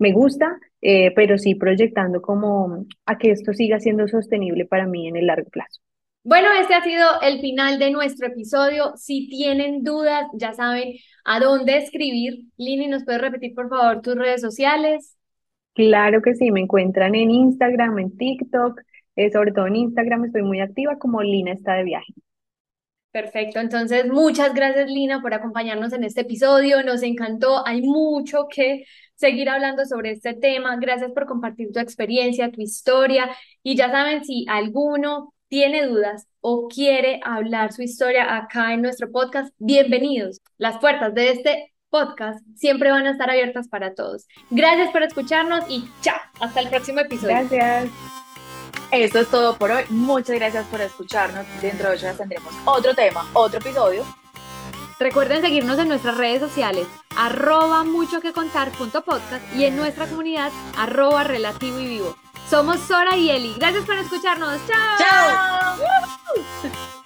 [0.00, 5.06] me gusta, eh, pero sí proyectando como a que esto siga siendo sostenible para mí
[5.06, 5.80] en el largo plazo.
[6.22, 8.92] Bueno, este ha sido el final de nuestro episodio.
[8.96, 10.94] Si tienen dudas, ya saben
[11.24, 12.44] a dónde escribir.
[12.56, 15.16] Lini, ¿nos puedes repetir por favor tus redes sociales?
[15.74, 18.80] Claro que sí, me encuentran en Instagram, en TikTok,
[19.16, 22.12] eh, sobre todo en Instagram estoy muy activa como Lina está de viaje.
[23.12, 28.84] Perfecto, entonces muchas gracias Lina por acompañarnos en este episodio, nos encantó, hay mucho que
[29.16, 33.28] seguir hablando sobre este tema, gracias por compartir tu experiencia, tu historia
[33.64, 39.10] y ya saben si alguno tiene dudas o quiere hablar su historia acá en nuestro
[39.10, 40.40] podcast, bienvenidos.
[40.56, 44.28] Las puertas de este podcast siempre van a estar abiertas para todos.
[44.50, 47.34] Gracias por escucharnos y chao, hasta el próximo episodio.
[47.34, 48.29] Gracias.
[48.90, 49.84] Esto es todo por hoy.
[49.88, 51.46] Muchas gracias por escucharnos.
[51.60, 54.04] Dentro de ocho días tendremos otro tema, otro episodio.
[54.98, 56.86] Recuerden seguirnos en nuestras redes sociales,
[57.16, 62.16] arroba mucho que contar podcast y en nuestra comunidad, arroba relativo y vivo.
[62.50, 63.54] Somos Sora y Eli.
[63.56, 64.60] Gracias por escucharnos.
[64.66, 64.98] ¡Chao!
[64.98, 66.99] ¡Chao!